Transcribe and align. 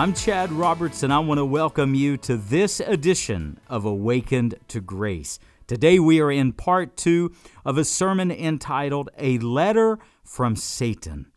I'm 0.00 0.14
Chad 0.14 0.50
Roberts, 0.50 1.02
and 1.02 1.12
I 1.12 1.18
want 1.18 1.36
to 1.36 1.44
welcome 1.44 1.94
you 1.94 2.16
to 2.16 2.38
this 2.38 2.80
edition 2.80 3.60
of 3.68 3.84
Awakened 3.84 4.54
to 4.68 4.80
Grace. 4.80 5.38
Today, 5.66 5.98
we 5.98 6.22
are 6.22 6.32
in 6.32 6.54
part 6.54 6.96
two 6.96 7.34
of 7.66 7.76
a 7.76 7.84
sermon 7.84 8.30
entitled 8.30 9.10
A 9.18 9.36
Letter 9.40 9.98
from 10.24 10.56
Satan. 10.56 11.30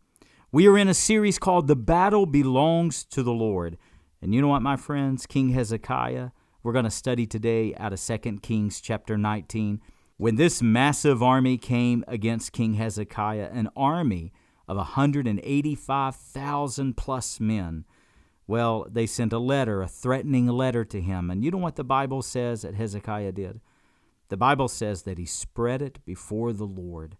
We 0.50 0.66
are 0.66 0.78
in 0.78 0.88
a 0.88 0.94
series 0.94 1.38
called 1.38 1.66
The 1.66 1.76
Battle 1.76 2.24
Belongs 2.24 3.04
to 3.10 3.22
the 3.22 3.34
Lord. 3.34 3.76
And 4.22 4.34
you 4.34 4.40
know 4.40 4.48
what, 4.48 4.62
my 4.62 4.76
friends? 4.76 5.26
King 5.26 5.50
Hezekiah, 5.50 6.30
we're 6.62 6.72
going 6.72 6.86
to 6.86 6.90
study 6.90 7.26
today 7.26 7.74
out 7.74 7.92
of 7.92 8.00
2 8.00 8.16
Kings 8.40 8.80
chapter 8.80 9.18
19. 9.18 9.82
When 10.16 10.36
this 10.36 10.62
massive 10.62 11.22
army 11.22 11.58
came 11.58 12.02
against 12.08 12.52
King 12.52 12.72
Hezekiah, 12.72 13.50
an 13.52 13.68
army 13.76 14.32
of 14.66 14.78
185,000 14.78 16.96
plus 16.96 17.38
men, 17.38 17.84
well, 18.46 18.86
they 18.90 19.06
sent 19.06 19.32
a 19.32 19.38
letter, 19.38 19.82
a 19.82 19.88
threatening 19.88 20.46
letter 20.46 20.84
to 20.84 21.00
him. 21.00 21.30
And 21.30 21.44
you 21.44 21.50
know 21.50 21.58
what 21.58 21.76
the 21.76 21.84
Bible 21.84 22.22
says 22.22 22.62
that 22.62 22.74
Hezekiah 22.74 23.32
did? 23.32 23.60
The 24.28 24.36
Bible 24.36 24.68
says 24.68 25.02
that 25.02 25.18
he 25.18 25.26
spread 25.26 25.80
it 25.82 26.04
before 26.04 26.52
the 26.52 26.66
Lord. 26.66 27.16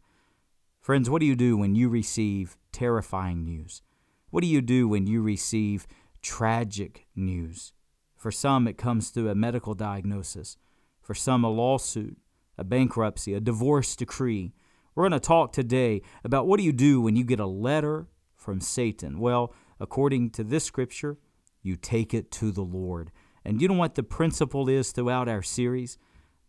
Friends, 0.80 1.08
what 1.08 1.20
do 1.20 1.26
you 1.26 1.36
do 1.36 1.56
when 1.56 1.74
you 1.74 1.88
receive 1.88 2.56
terrifying 2.72 3.44
news? 3.44 3.82
What 4.30 4.42
do 4.42 4.46
you 4.46 4.60
do 4.60 4.88
when 4.88 5.06
you 5.06 5.22
receive 5.22 5.86
tragic 6.20 7.06
news? 7.14 7.72
For 8.16 8.30
some, 8.30 8.66
it 8.66 8.76
comes 8.76 9.10
through 9.10 9.28
a 9.28 9.34
medical 9.34 9.74
diagnosis. 9.74 10.56
For 11.00 11.14
some, 11.14 11.44
a 11.44 11.50
lawsuit, 11.50 12.18
a 12.58 12.64
bankruptcy, 12.64 13.34
a 13.34 13.40
divorce 13.40 13.96
decree. 13.96 14.52
We're 14.94 15.08
going 15.08 15.20
to 15.20 15.20
talk 15.20 15.52
today 15.52 16.02
about 16.22 16.46
what 16.46 16.58
do 16.58 16.64
you 16.64 16.72
do 16.72 17.00
when 17.00 17.16
you 17.16 17.24
get 17.24 17.40
a 17.40 17.46
letter 17.46 18.08
from 18.34 18.60
Satan? 18.60 19.18
Well, 19.18 19.54
according 19.80 20.30
to 20.30 20.44
this 20.44 20.64
scripture, 20.64 21.18
you 21.64 21.74
take 21.74 22.14
it 22.14 22.30
to 22.30 22.52
the 22.52 22.62
Lord. 22.62 23.10
And 23.44 23.60
you 23.60 23.66
know 23.66 23.74
what 23.74 23.96
the 23.96 24.04
principle 24.04 24.68
is 24.68 24.92
throughout 24.92 25.28
our 25.28 25.42
series? 25.42 25.98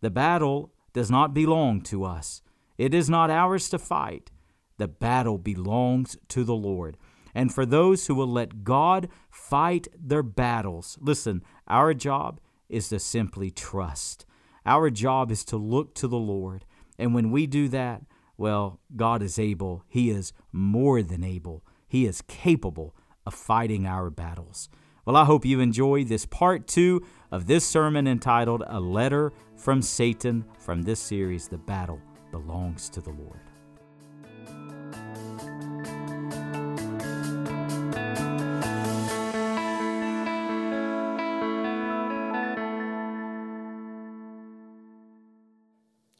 The 0.00 0.10
battle 0.10 0.72
does 0.92 1.10
not 1.10 1.34
belong 1.34 1.80
to 1.82 2.04
us, 2.04 2.42
it 2.78 2.94
is 2.94 3.10
not 3.10 3.30
ours 3.30 3.68
to 3.70 3.78
fight. 3.78 4.30
The 4.78 4.88
battle 4.88 5.38
belongs 5.38 6.18
to 6.28 6.44
the 6.44 6.54
Lord. 6.54 6.98
And 7.34 7.52
for 7.52 7.64
those 7.64 8.06
who 8.06 8.14
will 8.14 8.30
let 8.30 8.62
God 8.62 9.08
fight 9.30 9.88
their 9.98 10.22
battles, 10.22 10.98
listen, 11.00 11.42
our 11.66 11.94
job 11.94 12.40
is 12.68 12.90
to 12.90 12.98
simply 12.98 13.50
trust. 13.50 14.26
Our 14.64 14.90
job 14.90 15.30
is 15.30 15.44
to 15.46 15.56
look 15.56 15.94
to 15.94 16.08
the 16.08 16.18
Lord. 16.18 16.64
And 16.98 17.14
when 17.14 17.30
we 17.30 17.46
do 17.46 17.68
that, 17.68 18.02
well, 18.36 18.80
God 18.94 19.22
is 19.22 19.38
able. 19.38 19.82
He 19.88 20.10
is 20.10 20.32
more 20.52 21.02
than 21.02 21.24
able. 21.24 21.64
He 21.88 22.06
is 22.06 22.22
capable 22.22 22.94
of 23.26 23.34
fighting 23.34 23.86
our 23.86 24.10
battles. 24.10 24.68
Well, 25.06 25.14
I 25.14 25.24
hope 25.24 25.44
you 25.44 25.60
enjoy 25.60 26.02
this 26.02 26.26
part 26.26 26.66
two 26.66 27.06
of 27.30 27.46
this 27.46 27.64
sermon 27.64 28.08
entitled 28.08 28.64
A 28.66 28.80
Letter 28.80 29.32
from 29.54 29.80
Satan 29.80 30.44
from 30.58 30.82
this 30.82 30.98
series, 30.98 31.46
The 31.46 31.58
Battle 31.58 32.00
Belongs 32.32 32.88
to 32.88 33.00
the 33.00 33.10
Lord. 33.10 33.38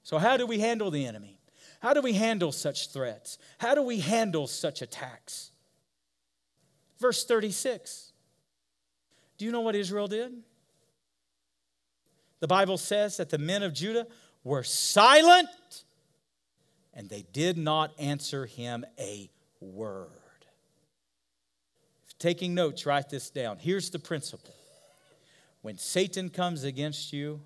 So, 0.05 0.19
how 0.19 0.37
do 0.37 0.47
we 0.47 0.61
handle 0.61 0.93
the 0.93 1.05
enemy? 1.05 1.41
How 1.81 1.93
do 1.93 2.01
we 2.01 2.13
handle 2.13 2.53
such 2.53 2.93
threats? 2.93 3.37
How 3.59 3.75
do 3.75 3.83
we 3.83 3.99
handle 3.99 4.47
such 4.47 4.81
attacks? 4.81 5.51
Verse 7.01 7.25
36. 7.25 8.06
Do 9.39 9.45
you 9.45 9.53
know 9.53 9.61
what 9.61 9.75
Israel 9.75 10.09
did? 10.09 10.33
The 12.41 12.47
Bible 12.47 12.79
says 12.79 13.17
that 13.17 13.31
the 13.31 13.39
men 13.39 13.63
of 13.63 13.73
Judah 13.73 14.07
were 14.45 14.63
silent 14.63 15.49
and 16.95 17.09
they 17.09 17.25
did 17.33 17.59
not 17.59 17.93
answer 17.99 18.47
him 18.47 18.85
a 18.99 19.31
word. 19.61 20.11
Taking 22.19 22.55
notes, 22.55 22.87
write 22.87 23.11
this 23.11 23.29
down. 23.31 23.59
Here's 23.59 23.91
the 23.91 23.99
principle 23.99 24.55
when 25.63 25.77
Satan 25.79 26.31
comes 26.31 26.65
against 26.65 27.13
you, 27.13 27.41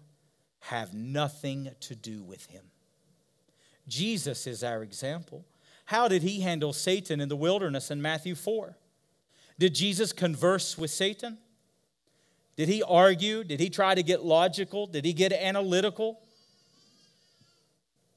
have 0.61 0.93
nothing 0.93 1.71
to 1.81 1.95
do 1.95 2.23
with 2.23 2.47
him. 2.47 2.65
Jesus 3.89 4.47
is 4.47 4.63
our 4.63 4.83
example. 4.83 5.45
How 5.87 6.07
did 6.07 6.23
he 6.23 6.41
handle 6.41 6.73
Satan 6.73 7.21
in 7.21 7.29
the 7.29 7.37
wilderness 7.37 7.91
in 7.91 8.01
Matthew 8.01 8.35
4? 8.35 8.77
Did 9.59 9.75
Jesus 9.75 10.13
converse 10.13 10.79
with 10.79 10.91
Satan? 10.91 11.39
Did 12.61 12.69
he 12.69 12.83
argue? 12.83 13.43
Did 13.43 13.59
he 13.59 13.71
try 13.71 13.95
to 13.95 14.03
get 14.03 14.23
logical? 14.23 14.87
Did 14.87 15.07
he 15.07 15.15
get 15.15 15.33
analytical? 15.33 16.21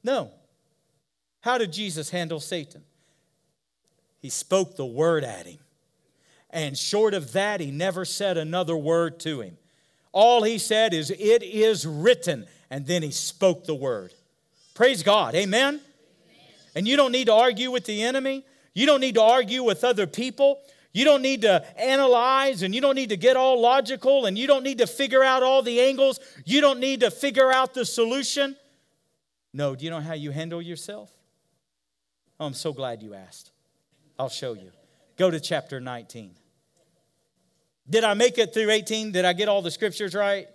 No. 0.03 0.31
How 1.39 1.57
did 1.57 1.71
Jesus 1.71 2.09
handle 2.09 2.41
Satan? 2.41 2.83
He 4.19 4.27
spoke 4.27 4.75
the 4.75 4.85
word 4.85 5.23
at 5.23 5.45
him. 5.45 5.59
And 6.49 6.77
short 6.77 7.13
of 7.13 7.31
that, 7.31 7.61
he 7.61 7.71
never 7.71 8.03
said 8.03 8.37
another 8.37 8.75
word 8.75 9.17
to 9.21 9.39
him. 9.39 9.57
All 10.11 10.43
he 10.43 10.57
said 10.57 10.93
is, 10.93 11.09
It 11.09 11.41
is 11.41 11.85
written. 11.85 12.45
And 12.69 12.85
then 12.85 13.01
he 13.01 13.11
spoke 13.11 13.63
the 13.63 13.73
word. 13.73 14.11
Praise 14.73 15.03
God. 15.03 15.35
Amen? 15.35 15.75
Amen? 15.75 15.81
And 16.75 16.85
you 16.85 16.97
don't 16.97 17.13
need 17.13 17.27
to 17.27 17.33
argue 17.33 17.71
with 17.71 17.85
the 17.85 18.03
enemy. 18.03 18.45
You 18.73 18.87
don't 18.87 18.99
need 18.99 19.15
to 19.15 19.21
argue 19.21 19.63
with 19.63 19.85
other 19.85 20.05
people. 20.05 20.59
You 20.93 21.05
don't 21.05 21.23
need 21.23 21.41
to 21.41 21.65
analyze 21.79 22.61
and 22.61 22.73
you 22.73 22.79
don't 22.79 22.93
need 22.93 23.09
to 23.09 23.17
get 23.17 23.35
all 23.35 23.59
logical 23.59 24.27
and 24.27 24.37
you 24.37 24.45
don't 24.45 24.63
need 24.63 24.77
to 24.77 24.87
figure 24.87 25.23
out 25.23 25.41
all 25.41 25.63
the 25.63 25.81
angles. 25.81 26.19
You 26.45 26.61
don't 26.61 26.79
need 26.79 26.99
to 26.99 27.09
figure 27.09 27.51
out 27.51 27.73
the 27.73 27.83
solution. 27.83 28.55
No, 29.51 29.75
do 29.75 29.85
you 29.85 29.91
know 29.91 29.99
how 29.99 30.13
you 30.13 30.29
handle 30.29 30.61
yourself? 30.61 31.11
Oh, 32.39 32.45
I'm 32.45 32.53
so 32.53 32.73
glad 32.73 33.01
you 33.01 33.15
asked. 33.15 33.51
I'll 34.19 34.29
show 34.29 34.53
you. 34.53 34.71
Go 35.17 35.31
to 35.31 35.39
chapter 35.39 35.79
19. 35.79 36.35
Did 37.89 38.03
I 38.03 38.13
make 38.13 38.37
it 38.37 38.53
through 38.53 38.69
18? 38.69 39.11
Did 39.11 39.25
I 39.25 39.33
get 39.33 39.49
all 39.49 39.63
the 39.63 39.71
scriptures 39.71 40.13
right? 40.13 40.47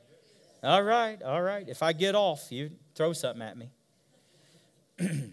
All 0.62 0.82
right, 0.82 1.20
all 1.22 1.42
right. 1.42 1.68
If 1.68 1.82
I 1.82 1.92
get 1.92 2.14
off, 2.14 2.50
you 2.50 2.70
throw 2.94 3.12
something 3.12 3.42
at 3.42 3.56
me. 3.56 3.70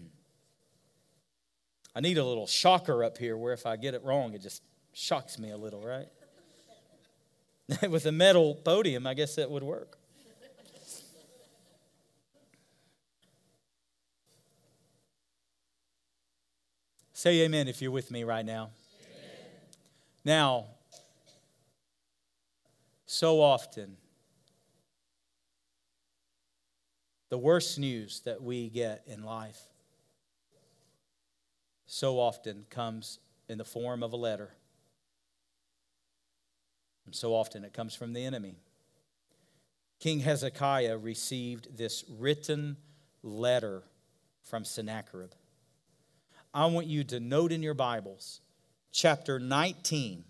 I 1.94 2.00
need 2.00 2.18
a 2.18 2.24
little 2.24 2.46
shocker 2.46 3.02
up 3.02 3.18
here 3.18 3.36
where 3.36 3.52
if 3.52 3.66
I 3.66 3.76
get 3.76 3.94
it 3.94 4.04
wrong, 4.04 4.34
it 4.34 4.42
just 4.42 4.62
Shocks 4.98 5.38
me 5.38 5.50
a 5.50 5.58
little, 5.58 5.82
right? 5.82 6.08
With 7.90 8.06
a 8.06 8.12
metal 8.12 8.54
podium, 8.54 9.06
I 9.06 9.12
guess 9.12 9.34
that 9.34 9.50
would 9.50 9.62
work. 9.62 9.98
Say 17.12 17.42
amen 17.42 17.68
if 17.68 17.82
you're 17.82 17.90
with 17.90 18.10
me 18.10 18.24
right 18.24 18.44
now. 18.44 18.70
Amen. 19.02 19.34
Now, 20.24 20.64
so 23.04 23.42
often, 23.42 23.98
the 27.28 27.36
worst 27.38 27.78
news 27.78 28.20
that 28.20 28.42
we 28.42 28.70
get 28.70 29.02
in 29.06 29.24
life 29.24 29.60
so 31.84 32.18
often 32.18 32.64
comes 32.70 33.18
in 33.46 33.58
the 33.58 33.64
form 33.64 34.02
of 34.02 34.14
a 34.14 34.16
letter. 34.16 34.55
And 37.06 37.14
so 37.14 37.34
often 37.34 37.64
it 37.64 37.72
comes 37.72 37.94
from 37.94 38.12
the 38.12 38.24
enemy. 38.24 38.56
King 39.98 40.20
Hezekiah 40.20 40.98
received 40.98 41.76
this 41.76 42.04
written 42.18 42.76
letter 43.22 43.82
from 44.42 44.64
Sennacherib. 44.64 45.32
I 46.52 46.66
want 46.66 46.86
you 46.86 47.04
to 47.04 47.20
note 47.20 47.52
in 47.52 47.62
your 47.62 47.74
Bibles, 47.74 48.40
chapter 48.92 49.38
19, 49.38 50.24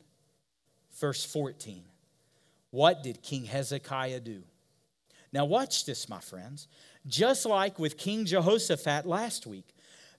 verse 0.99 1.25
14. 1.25 1.83
What 2.71 3.03
did 3.03 3.23
King 3.23 3.45
Hezekiah 3.45 4.21
do? 4.21 4.43
Now, 5.33 5.45
watch 5.45 5.85
this, 5.85 6.09
my 6.09 6.21
friends. 6.21 6.69
Just 7.07 7.47
like 7.47 7.79
with 7.79 7.97
King 7.97 8.25
Jehoshaphat 8.25 9.07
last 9.07 9.47
week, 9.47 9.75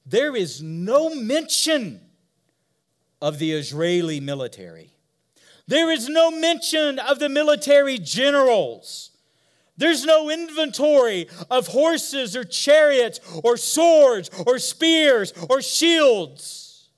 there 0.05 0.35
is 0.35 0.61
no 0.61 1.13
mention 1.13 2.01
of 3.21 3.39
the 3.39 3.51
Israeli 3.51 4.19
military. 4.19 4.91
There 5.67 5.91
is 5.91 6.07
no 6.07 6.31
mention 6.31 6.97
of 6.99 7.19
the 7.19 7.29
military 7.29 7.97
generals. 7.97 9.11
There's 9.75 10.05
no 10.05 10.29
inventory 10.29 11.27
of 11.51 11.67
horses 11.67 12.35
or 12.35 12.43
chariots 12.43 13.19
or 13.43 13.57
swords 13.57 14.29
or 14.45 14.57
spears 14.59 15.33
or 15.49 15.61
shields. 15.61 16.89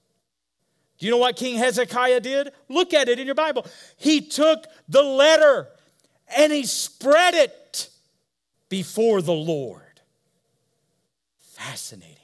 Do 0.98 1.06
you 1.06 1.12
know 1.12 1.18
what 1.18 1.36
King 1.36 1.58
Hezekiah 1.58 2.20
did? 2.20 2.52
Look 2.68 2.94
at 2.94 3.10
it 3.10 3.20
in 3.20 3.26
your 3.26 3.36
Bible. 3.36 3.66
He 3.98 4.22
took 4.22 4.66
the 4.88 5.02
letter 5.02 5.68
and 6.36 6.54
he 6.54 6.66
spread 6.66 7.34
it 7.34 7.90
before 8.70 9.22
the 9.22 9.34
Lord. 9.34 9.82
Fascinating. 11.40 12.16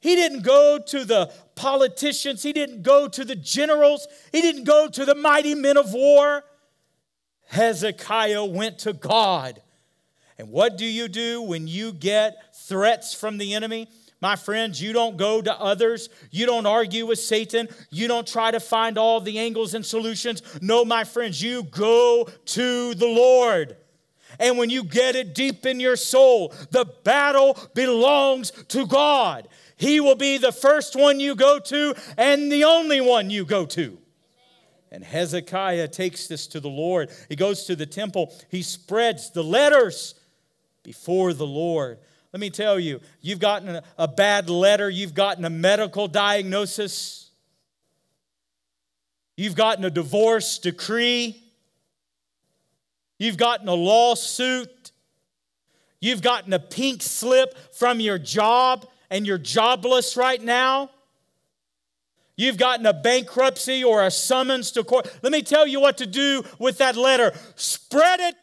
He 0.00 0.14
didn't 0.14 0.42
go 0.42 0.78
to 0.78 1.04
the 1.04 1.32
politicians, 1.58 2.44
he 2.44 2.52
didn't 2.52 2.82
go 2.82 3.08
to 3.08 3.24
the 3.24 3.34
generals, 3.34 4.06
he 4.30 4.40
didn't 4.40 4.64
go 4.64 4.88
to 4.88 5.04
the 5.04 5.14
mighty 5.14 5.54
men 5.54 5.76
of 5.76 5.92
war. 5.92 6.44
Hezekiah 7.48 8.44
went 8.44 8.78
to 8.80 8.92
God. 8.92 9.60
And 10.38 10.50
what 10.50 10.78
do 10.78 10.84
you 10.84 11.08
do 11.08 11.42
when 11.42 11.66
you 11.66 11.92
get 11.92 12.54
threats 12.54 13.12
from 13.12 13.38
the 13.38 13.54
enemy? 13.54 13.88
My 14.20 14.36
friends, 14.36 14.80
you 14.80 14.92
don't 14.92 15.16
go 15.16 15.42
to 15.42 15.60
others. 15.60 16.08
You 16.30 16.46
don't 16.46 16.66
argue 16.66 17.06
with 17.06 17.18
Satan. 17.18 17.68
You 17.90 18.06
don't 18.06 18.26
try 18.26 18.50
to 18.50 18.60
find 18.60 18.98
all 18.98 19.20
the 19.20 19.38
angles 19.38 19.74
and 19.74 19.84
solutions. 19.84 20.42
No, 20.60 20.84
my 20.84 21.04
friends, 21.04 21.42
you 21.42 21.64
go 21.64 22.28
to 22.46 22.94
the 22.94 23.06
Lord. 23.06 23.76
And 24.38 24.58
when 24.58 24.70
you 24.70 24.84
get 24.84 25.16
it 25.16 25.34
deep 25.34 25.66
in 25.66 25.80
your 25.80 25.96
soul, 25.96 26.52
the 26.70 26.84
battle 27.04 27.58
belongs 27.74 28.50
to 28.68 28.86
God. 28.86 29.48
He 29.78 30.00
will 30.00 30.16
be 30.16 30.38
the 30.38 30.52
first 30.52 30.96
one 30.96 31.20
you 31.20 31.34
go 31.34 31.58
to 31.58 31.94
and 32.16 32.50
the 32.50 32.64
only 32.64 33.00
one 33.00 33.30
you 33.30 33.44
go 33.44 33.64
to. 33.66 33.98
And 34.90 35.04
Hezekiah 35.04 35.88
takes 35.88 36.26
this 36.26 36.46
to 36.48 36.60
the 36.60 36.68
Lord. 36.68 37.10
He 37.28 37.36
goes 37.36 37.64
to 37.64 37.76
the 37.76 37.86
temple, 37.86 38.34
he 38.50 38.62
spreads 38.62 39.30
the 39.30 39.44
letters 39.44 40.14
before 40.82 41.32
the 41.32 41.46
Lord. 41.46 41.98
Let 42.32 42.40
me 42.40 42.50
tell 42.50 42.78
you, 42.78 43.00
you've 43.20 43.38
gotten 43.38 43.80
a 43.96 44.08
bad 44.08 44.50
letter, 44.50 44.90
you've 44.90 45.14
gotten 45.14 45.44
a 45.44 45.50
medical 45.50 46.08
diagnosis, 46.08 47.30
you've 49.36 49.54
gotten 49.54 49.84
a 49.84 49.90
divorce 49.90 50.58
decree, 50.58 51.42
you've 53.18 53.38
gotten 53.38 53.68
a 53.68 53.74
lawsuit, 53.74 54.92
you've 56.00 56.22
gotten 56.22 56.52
a 56.52 56.58
pink 56.58 57.02
slip 57.02 57.56
from 57.72 58.00
your 58.00 58.18
job, 58.18 58.86
and 59.10 59.26
you're 59.26 59.38
jobless 59.38 60.16
right 60.16 60.42
now. 60.42 60.90
You've 62.36 62.56
gotten 62.56 62.86
a 62.86 62.92
bankruptcy 62.92 63.82
or 63.82 64.04
a 64.04 64.10
summons 64.10 64.70
to 64.72 64.84
court. 64.84 65.12
Let 65.22 65.32
me 65.32 65.42
tell 65.42 65.66
you 65.66 65.80
what 65.80 65.98
to 65.98 66.06
do 66.06 66.44
with 66.58 66.78
that 66.78 66.96
letter. 66.96 67.32
Spread 67.56 68.20
it 68.20 68.36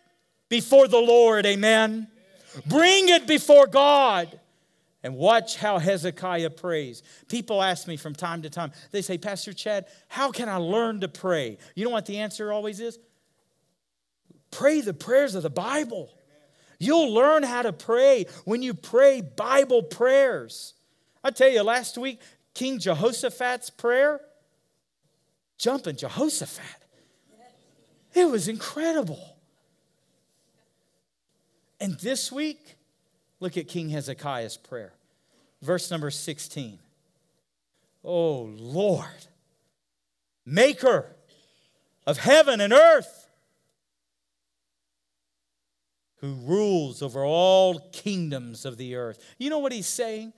before 0.49 0.87
the 0.87 0.99
Lord. 0.99 1.45
Amen. 1.45 2.07
Bring 2.65 3.09
it 3.09 3.25
before 3.25 3.67
God. 3.67 4.39
And 5.01 5.15
watch 5.15 5.55
how 5.57 5.77
Hezekiah 5.77 6.49
prays. 6.49 7.03
People 7.29 7.61
ask 7.61 7.87
me 7.87 7.95
from 7.95 8.15
time 8.15 8.41
to 8.41 8.49
time, 8.49 8.71
they 8.89 9.03
say, 9.03 9.19
Pastor 9.19 9.53
Chad, 9.53 9.85
how 10.07 10.31
can 10.31 10.49
I 10.49 10.57
learn 10.57 11.01
to 11.01 11.07
pray? 11.07 11.59
You 11.75 11.85
know 11.85 11.91
what 11.91 12.07
the 12.07 12.17
answer 12.17 12.51
always 12.51 12.79
is? 12.79 12.97
Pray 14.49 14.81
the 14.81 14.95
prayers 14.95 15.35
of 15.35 15.43
the 15.43 15.49
Bible. 15.49 16.09
You'll 16.79 17.13
learn 17.13 17.43
how 17.43 17.61
to 17.61 17.73
pray 17.73 18.25
when 18.43 18.61
you 18.61 18.73
pray 18.73 19.21
Bible 19.21 19.83
prayers. 19.83 20.73
I 21.23 21.31
tell 21.31 21.49
you, 21.49 21.63
last 21.63 21.97
week, 21.97 22.19
King 22.53 22.79
Jehoshaphat's 22.79 23.69
prayer, 23.69 24.21
jumping 25.57 25.95
Jehoshaphat. 25.95 26.83
It 28.13 28.29
was 28.29 28.47
incredible. 28.47 29.35
And 31.79 31.99
this 31.99 32.31
week, 32.31 32.75
look 33.39 33.57
at 33.57 33.67
King 33.67 33.89
Hezekiah's 33.89 34.57
prayer. 34.57 34.93
Verse 35.61 35.91
number 35.91 36.09
16. 36.09 36.79
Oh 38.03 38.43
Lord, 38.57 39.27
maker 40.45 41.07
of 42.05 42.19
heaven 42.19 42.61
and 42.61 42.71
earth, 42.71 43.24
who 46.25 46.33
rules 46.45 47.01
over 47.01 47.23
all 47.23 47.79
kingdoms 47.91 48.65
of 48.65 48.77
the 48.77 48.95
earth. 48.95 49.23
You 49.37 49.49
know 49.49 49.59
what 49.59 49.71
he's 49.71 49.87
saying? 49.87 50.33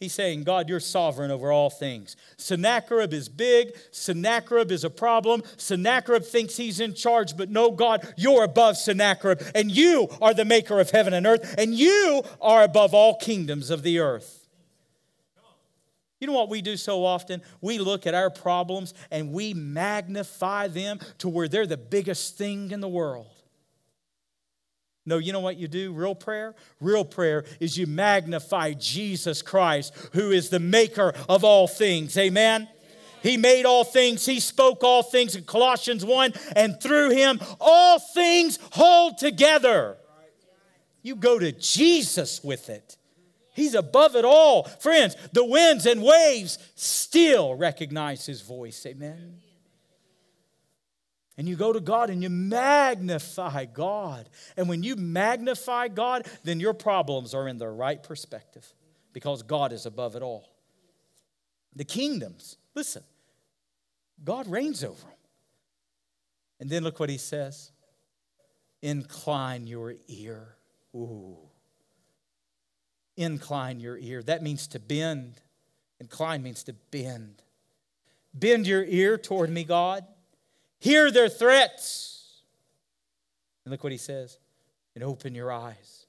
He's 0.00 0.14
saying, 0.14 0.44
God, 0.44 0.68
you're 0.68 0.80
sovereign 0.80 1.30
over 1.30 1.52
all 1.52 1.68
things. 1.68 2.16
Sennacherib 2.38 3.12
is 3.12 3.28
big. 3.28 3.76
Sennacherib 3.92 4.72
is 4.72 4.82
a 4.82 4.90
problem. 4.90 5.42
Sennacherib 5.58 6.24
thinks 6.24 6.56
he's 6.56 6.80
in 6.80 6.94
charge, 6.94 7.36
but 7.36 7.50
no, 7.50 7.70
God, 7.70 8.14
you're 8.16 8.44
above 8.44 8.78
Sennacherib, 8.78 9.42
and 9.54 9.70
you 9.70 10.08
are 10.22 10.32
the 10.32 10.46
maker 10.46 10.80
of 10.80 10.90
heaven 10.90 11.12
and 11.12 11.26
earth, 11.26 11.54
and 11.58 11.74
you 11.74 12.22
are 12.40 12.62
above 12.62 12.94
all 12.94 13.18
kingdoms 13.18 13.68
of 13.68 13.82
the 13.82 13.98
earth. 13.98 14.48
You 16.18 16.26
know 16.26 16.34
what 16.34 16.48
we 16.48 16.62
do 16.62 16.78
so 16.78 17.04
often? 17.04 17.42
We 17.60 17.78
look 17.78 18.06
at 18.06 18.14
our 18.14 18.30
problems 18.30 18.92
and 19.10 19.32
we 19.32 19.54
magnify 19.54 20.68
them 20.68 20.98
to 21.18 21.30
where 21.30 21.48
they're 21.48 21.66
the 21.66 21.78
biggest 21.78 22.36
thing 22.36 22.72
in 22.72 22.80
the 22.80 22.88
world. 22.88 23.39
No, 25.06 25.18
you 25.18 25.32
know 25.32 25.40
what 25.40 25.56
you 25.56 25.66
do? 25.66 25.92
Real 25.92 26.14
prayer? 26.14 26.54
Real 26.80 27.04
prayer 27.04 27.44
is 27.58 27.76
you 27.76 27.86
magnify 27.86 28.74
Jesus 28.74 29.42
Christ, 29.42 29.94
who 30.12 30.30
is 30.30 30.50
the 30.50 30.60
maker 30.60 31.14
of 31.28 31.42
all 31.42 31.66
things. 31.66 32.16
Amen? 32.18 32.68
He 33.22 33.36
made 33.36 33.64
all 33.64 33.84
things. 33.84 34.24
He 34.26 34.40
spoke 34.40 34.84
all 34.84 35.02
things 35.02 35.36
in 35.36 35.44
Colossians 35.44 36.04
1, 36.04 36.32
and 36.56 36.80
through 36.80 37.10
him, 37.10 37.40
all 37.60 37.98
things 37.98 38.58
hold 38.72 39.18
together. 39.18 39.96
You 41.02 41.16
go 41.16 41.38
to 41.38 41.52
Jesus 41.52 42.42
with 42.44 42.68
it. 42.68 42.96
He's 43.54 43.74
above 43.74 44.16
it 44.16 44.24
all. 44.24 44.64
Friends, 44.64 45.16
the 45.32 45.44
winds 45.44 45.86
and 45.86 46.02
waves 46.02 46.58
still 46.76 47.54
recognize 47.54 48.26
his 48.26 48.42
voice. 48.42 48.84
Amen 48.86 49.40
and 51.36 51.48
you 51.48 51.56
go 51.56 51.72
to 51.72 51.80
God 51.80 52.10
and 52.10 52.22
you 52.22 52.28
magnify 52.28 53.64
God. 53.64 54.28
And 54.56 54.68
when 54.68 54.82
you 54.82 54.96
magnify 54.96 55.88
God, 55.88 56.26
then 56.44 56.60
your 56.60 56.74
problems 56.74 57.34
are 57.34 57.48
in 57.48 57.58
the 57.58 57.68
right 57.68 58.02
perspective 58.02 58.72
because 59.12 59.42
God 59.42 59.72
is 59.72 59.86
above 59.86 60.16
it 60.16 60.22
all. 60.22 60.48
The 61.74 61.84
kingdoms, 61.84 62.56
listen, 62.74 63.02
God 64.22 64.48
reigns 64.48 64.84
over 64.84 65.00
them. 65.00 65.14
And 66.58 66.68
then 66.68 66.84
look 66.84 67.00
what 67.00 67.08
he 67.08 67.18
says 67.18 67.72
incline 68.82 69.66
your 69.66 69.94
ear. 70.08 70.56
Ooh. 70.94 71.38
Incline 73.16 73.80
your 73.80 73.98
ear. 73.98 74.22
That 74.22 74.42
means 74.42 74.66
to 74.68 74.78
bend. 74.78 75.40
Incline 76.00 76.42
means 76.42 76.64
to 76.64 76.72
bend. 76.90 77.42
Bend 78.32 78.66
your 78.66 78.84
ear 78.84 79.18
toward 79.18 79.50
me, 79.50 79.64
God. 79.64 80.04
Hear 80.80 81.10
their 81.10 81.28
threats. 81.28 82.42
And 83.64 83.70
look 83.70 83.84
what 83.84 83.92
he 83.92 83.98
says 83.98 84.38
and 84.94 85.04
open 85.04 85.34
your 85.34 85.52
eyes. 85.52 86.06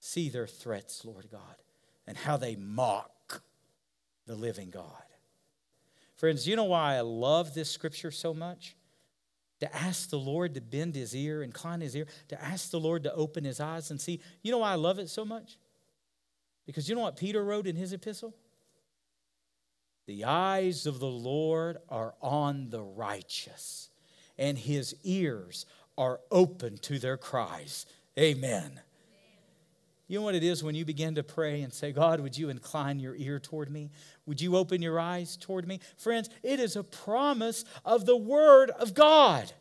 See 0.00 0.28
their 0.28 0.46
threats, 0.46 1.04
Lord 1.04 1.28
God, 1.30 1.56
and 2.06 2.16
how 2.16 2.36
they 2.36 2.56
mock 2.56 3.42
the 4.26 4.36
living 4.36 4.70
God. 4.70 5.02
Friends, 6.16 6.46
you 6.46 6.56
know 6.56 6.64
why 6.64 6.96
I 6.96 7.00
love 7.00 7.54
this 7.54 7.70
scripture 7.70 8.10
so 8.10 8.32
much? 8.32 8.76
To 9.60 9.74
ask 9.74 10.10
the 10.10 10.18
Lord 10.18 10.54
to 10.54 10.60
bend 10.60 10.94
his 10.94 11.14
ear, 11.14 11.42
incline 11.42 11.80
his 11.80 11.96
ear, 11.96 12.06
to 12.28 12.42
ask 12.42 12.70
the 12.70 12.80
Lord 12.80 13.02
to 13.04 13.14
open 13.14 13.44
his 13.44 13.58
eyes 13.58 13.90
and 13.90 14.00
see. 14.00 14.20
You 14.42 14.52
know 14.52 14.58
why 14.58 14.72
I 14.72 14.76
love 14.76 14.98
it 14.98 15.08
so 15.08 15.24
much? 15.24 15.58
Because 16.66 16.88
you 16.88 16.94
know 16.94 17.02
what 17.02 17.16
Peter 17.16 17.42
wrote 17.42 17.66
in 17.66 17.74
his 17.76 17.92
epistle? 17.92 18.34
The 20.06 20.24
eyes 20.24 20.86
of 20.86 21.00
the 21.00 21.06
Lord 21.06 21.78
are 21.88 22.14
on 22.22 22.70
the 22.70 22.82
righteous, 22.82 23.90
and 24.38 24.56
his 24.56 24.94
ears 25.02 25.66
are 25.98 26.20
open 26.30 26.78
to 26.78 26.98
their 26.98 27.16
cries. 27.16 27.86
Amen. 28.18 28.80
You 30.08 30.20
know 30.20 30.24
what 30.24 30.36
it 30.36 30.44
is 30.44 30.62
when 30.62 30.76
you 30.76 30.84
begin 30.84 31.16
to 31.16 31.24
pray 31.24 31.62
and 31.62 31.72
say, 31.72 31.90
God, 31.90 32.20
would 32.20 32.38
you 32.38 32.48
incline 32.48 33.00
your 33.00 33.16
ear 33.16 33.40
toward 33.40 33.68
me? 33.68 33.90
Would 34.26 34.40
you 34.40 34.56
open 34.56 34.80
your 34.80 35.00
eyes 35.00 35.36
toward 35.36 35.66
me? 35.66 35.80
Friends, 35.96 36.30
it 36.44 36.60
is 36.60 36.76
a 36.76 36.84
promise 36.84 37.64
of 37.84 38.06
the 38.06 38.16
Word 38.16 38.70
of 38.70 38.94
God. 38.94 39.52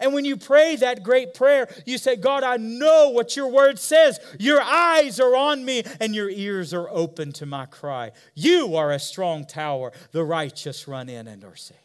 And 0.00 0.14
when 0.14 0.24
you 0.24 0.36
pray 0.36 0.76
that 0.76 1.02
great 1.02 1.34
prayer, 1.34 1.68
you 1.84 1.98
say, 1.98 2.16
God, 2.16 2.44
I 2.44 2.56
know 2.56 3.10
what 3.10 3.36
your 3.36 3.48
word 3.48 3.78
says. 3.78 4.20
Your 4.38 4.60
eyes 4.60 5.18
are 5.18 5.34
on 5.34 5.64
me 5.64 5.82
and 6.00 6.14
your 6.14 6.30
ears 6.30 6.72
are 6.72 6.88
open 6.90 7.32
to 7.32 7.46
my 7.46 7.66
cry. 7.66 8.12
You 8.34 8.76
are 8.76 8.92
a 8.92 8.98
strong 8.98 9.44
tower. 9.44 9.92
The 10.12 10.24
righteous 10.24 10.86
run 10.86 11.08
in 11.08 11.26
and 11.26 11.42
are 11.44 11.56
safe. 11.56 11.76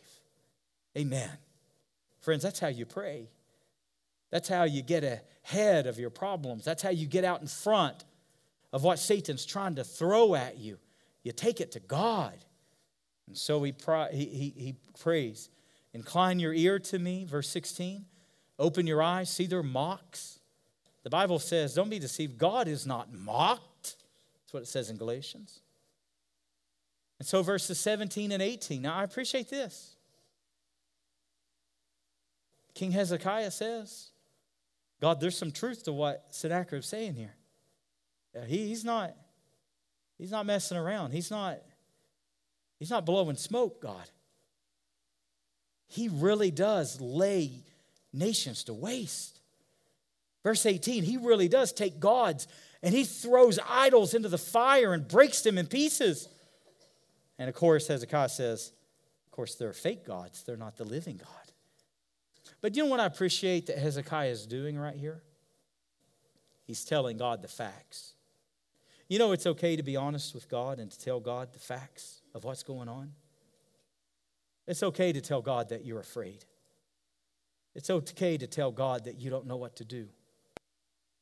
Amen. 0.98 1.32
Friends, 2.22 2.44
that's 2.44 2.60
how 2.60 2.68
you 2.68 2.86
pray. 2.86 3.30
That's 4.30 4.48
how 4.48 4.64
you 4.64 4.82
get 4.82 5.04
ahead 5.04 5.88
of 5.88 6.00
your 6.00 6.10
problems. 6.10 6.66
That's 6.66 6.82
how 6.82 6.90
you 6.90 7.08
get 7.08 7.24
out 7.24 7.42
in 7.42 7.48
front 7.48 8.04
of 8.72 8.84
what 8.84 9.00
Satan's 9.00 9.46
trying 9.46 9.76
to 9.76 9.84
throw 9.84 10.36
at 10.36 10.58
you. 10.58 10.78
You 11.24 11.32
take 11.32 11.62
it 11.62 11.72
to 11.74 11.80
God. 11.80 12.34
And 13.28 13.38
so 13.38 13.64
he, 13.64 13.74
he, 14.12 14.54
he, 14.56 14.76
prays. 15.00 15.50
Incline 15.94 16.40
your 16.40 16.54
ear 16.54 16.80
to 16.80 17.00
me, 17.00 17.24
verse 17.24 17.48
16. 17.50 18.06
Open 18.58 18.88
your 18.88 19.02
eyes, 19.02 19.30
see 19.30 19.46
their 19.46 19.64
mocks. 19.64 20.40
The 21.04 21.10
Bible 21.10 21.40
says, 21.40 21.74
don't 21.74 21.90
be 21.90 22.00
deceived. 22.00 22.38
God 22.38 22.68
is 22.68 22.88
not 22.88 23.14
mocked. 23.14 23.96
That's 24.42 24.54
what 24.54 24.64
it 24.64 24.68
says 24.68 24.90
in 24.90 24.98
Galatians. 24.98 25.60
And 27.20 27.28
so, 27.28 27.44
verses 27.44 27.80
17 27.80 28.32
and 28.32 28.42
18. 28.42 28.82
Now, 28.82 28.96
I 28.96 29.04
appreciate 29.04 29.50
this. 29.50 29.96
King 32.74 32.92
Hezekiah 32.92 33.52
says, 33.52 34.10
God, 35.00 35.20
there's 35.20 35.38
some 35.38 35.52
truth 35.52 35.84
to 35.84 35.94
what 35.94 36.26
Sennacherib's 36.30 36.88
saying 36.88 37.16
here. 37.16 37.36
He, 38.48 38.68
he's 38.68 38.84
not, 38.84 39.16
he's 40.18 40.32
not 40.32 40.46
messing 40.46 40.78
around. 40.78 41.12
He's 41.12 41.30
not, 41.30 41.60
he's 42.80 42.90
not 42.90 43.06
blowing 43.06 43.36
smoke, 43.36 43.80
God 43.80 44.10
he 45.88 46.10
really 46.10 46.52
does 46.52 47.00
lay 47.00 47.64
nations 48.12 48.64
to 48.66 48.74
waste. 48.74 49.40
Verse 50.44 50.66
18, 50.66 51.04
he 51.04 51.18
really 51.18 51.48
does 51.48 51.72
take 51.72 52.00
gods 52.00 52.48
and 52.82 52.94
he 52.94 53.06
throws 53.06 53.60
idols 53.68 54.14
into 54.14 54.30
the 54.30 54.38
fire 54.38 54.94
and 54.94 55.08
breaks 55.08 55.42
them 55.42 55.58
in 55.58 55.68
pieces. 55.68 56.28
And 57.40 57.48
of 57.48 57.56
course, 57.56 57.88
Hezekiah 57.88 58.30
says, 58.30 58.74
of 59.26 59.32
course, 59.32 59.56
they're 59.56 59.74
fake 59.74 60.06
gods, 60.06 60.44
they're 60.44 60.58
not 60.58 60.78
the 60.78 60.84
living 60.84 61.18
God. 61.18 61.30
But 62.62 62.76
you 62.76 62.84
know 62.84 62.90
what 62.90 63.00
I 63.00 63.06
appreciate 63.06 63.68
that 63.68 63.78
Hezekiah 63.78 64.30
is 64.30 64.46
doing 64.46 64.78
right 64.78 64.96
here? 64.96 65.24
He's 66.66 66.86
telling 66.86 67.18
God 67.18 67.42
the 67.42 67.48
facts. 67.48 68.14
You 69.10 69.20
know, 69.20 69.32
it's 69.32 69.46
okay 69.46 69.76
to 69.76 69.84
be 69.84 69.96
honest 69.96 70.34
with 70.34 70.50
God 70.50 70.80
and 70.80 70.90
to 70.90 71.00
tell 71.00 71.20
God 71.20 71.54
the 71.54 71.60
facts 71.60 72.22
of 72.34 72.44
what's 72.44 72.64
going 72.64 72.88
on. 72.88 73.12
It's 74.68 74.84
okay 74.84 75.12
to 75.12 75.22
tell 75.22 75.42
God 75.42 75.70
that 75.70 75.86
you're 75.86 76.00
afraid. 76.00 76.46
It's 77.76 77.90
okay 77.90 78.38
to 78.38 78.48
tell 78.48 78.72
God 78.72 79.06
that 79.06 79.20
you 79.20 79.30
don't 79.30 79.48
know 79.48 79.58
what 79.58 79.76
to 79.78 79.86
do. 79.86 80.08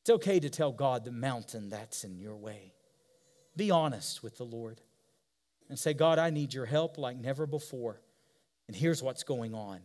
It's 0.01 0.09
okay 0.09 0.39
to 0.39 0.49
tell 0.49 0.71
God 0.71 1.05
the 1.05 1.11
mountain 1.11 1.69
that's 1.69 2.03
in 2.03 2.17
your 2.17 2.35
way. 2.35 2.73
Be 3.55 3.71
honest 3.71 4.23
with 4.23 4.37
the 4.37 4.43
Lord 4.43 4.81
and 5.69 5.77
say, 5.77 5.93
God, 5.93 6.19
I 6.19 6.29
need 6.29 6.53
your 6.53 6.65
help 6.65 6.97
like 6.97 7.17
never 7.17 7.45
before. 7.45 8.01
And 8.67 8.75
here's 8.75 9.03
what's 9.03 9.23
going 9.23 9.53
on. 9.53 9.81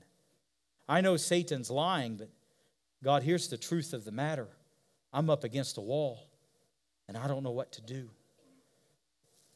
I 0.88 1.00
know 1.00 1.16
Satan's 1.16 1.70
lying, 1.70 2.16
but 2.16 2.30
God, 3.02 3.22
here's 3.22 3.48
the 3.48 3.58
truth 3.58 3.92
of 3.92 4.04
the 4.04 4.12
matter. 4.12 4.48
I'm 5.12 5.30
up 5.30 5.44
against 5.44 5.78
a 5.78 5.80
wall 5.80 6.28
and 7.08 7.16
I 7.16 7.28
don't 7.28 7.42
know 7.42 7.50
what 7.50 7.72
to 7.72 7.82
do. 7.82 8.10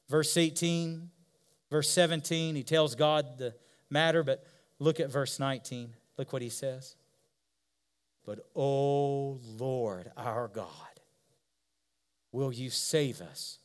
Verse 0.08 0.36
18, 0.36 1.10
verse 1.70 1.88
17, 1.88 2.54
he 2.54 2.62
tells 2.62 2.94
God 2.94 3.38
the 3.38 3.54
matter, 3.90 4.22
but 4.22 4.44
look 4.78 5.00
at 5.00 5.10
verse 5.10 5.38
19. 5.38 5.94
Look 6.16 6.32
what 6.32 6.42
he 6.42 6.48
says. 6.48 6.96
But, 8.24 8.46
oh 8.54 9.38
Lord 9.58 10.12
our 10.16 10.48
God, 10.48 10.68
will 12.32 12.52
you 12.52 12.70
save 12.70 13.20
us 13.20 13.58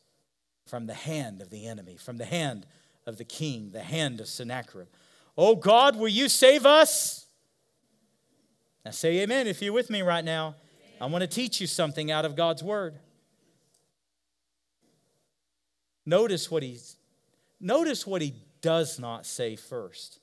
from 0.65 0.87
the 0.87 0.93
hand 0.93 1.41
of 1.41 1.49
the 1.49 1.67
enemy, 1.67 1.97
from 1.97 2.17
the 2.17 2.25
hand 2.25 2.65
of 3.05 3.17
the 3.17 3.25
king, 3.25 3.71
the 3.71 3.83
hand 3.83 4.19
of 4.19 4.27
Sennacherib? 4.27 4.87
Oh 5.37 5.55
God, 5.55 5.97
will 5.97 6.07
you 6.07 6.29
save 6.29 6.65
us? 6.65 7.27
Now 8.83 8.91
say 8.91 9.19
amen 9.19 9.47
if 9.47 9.61
you're 9.61 9.73
with 9.73 9.89
me 9.89 10.01
right 10.01 10.23
now. 10.23 10.55
I 11.01 11.07
want 11.07 11.23
to 11.23 11.27
teach 11.27 11.59
you 11.59 11.67
something 11.67 12.09
out 12.09 12.23
of 12.23 12.35
God's 12.35 12.63
word. 12.63 12.99
Notice 16.05 16.49
what 16.49 16.63
he's 16.63 16.97
notice 17.59 18.05
what 18.05 18.21
he 18.21 18.33
does 18.65 18.97
not 18.97 19.27
say 19.27 19.55
first. 19.55 20.19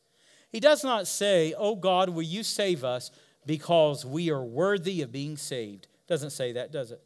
He 0.51 0.59
does 0.59 0.83
not 0.83 1.07
say, 1.07 1.55
"Oh 1.57 1.77
God, 1.77 2.09
will 2.09 2.23
you 2.23 2.43
save 2.43 2.83
us 2.83 3.13
because 3.47 4.05
we 4.05 4.31
are 4.31 4.43
worthy 4.45 5.01
of 5.01 5.13
being 5.13 5.37
saved." 5.37 5.87
Doesn't 6.09 6.31
say 6.31 6.51
that, 6.51 6.73
does 6.73 6.91
it? 6.91 7.01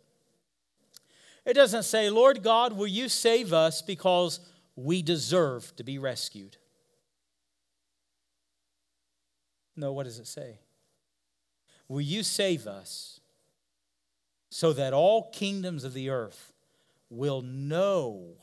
It 1.44 1.52
doesn't 1.52 1.82
say, 1.82 2.08
"Lord 2.08 2.42
God, 2.42 2.72
will 2.72 2.86
you 2.86 3.10
save 3.10 3.52
us 3.52 3.82
because 3.82 4.40
we 4.76 5.02
deserve 5.02 5.76
to 5.76 5.84
be 5.84 5.98
rescued." 5.98 6.56
No, 9.76 9.92
what 9.92 10.04
does 10.04 10.18
it 10.18 10.26
say? 10.26 10.60
Will 11.86 12.00
you 12.00 12.22
save 12.22 12.66
us 12.66 13.20
so 14.48 14.72
that 14.72 14.94
all 14.94 15.30
kingdoms 15.32 15.84
of 15.84 15.92
the 15.92 16.08
earth 16.08 16.54
will 17.10 17.42
know 17.42 18.38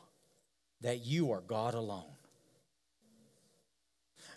that 0.81 1.00
you 1.00 1.31
are 1.31 1.41
God 1.41 1.73
alone. 1.73 2.12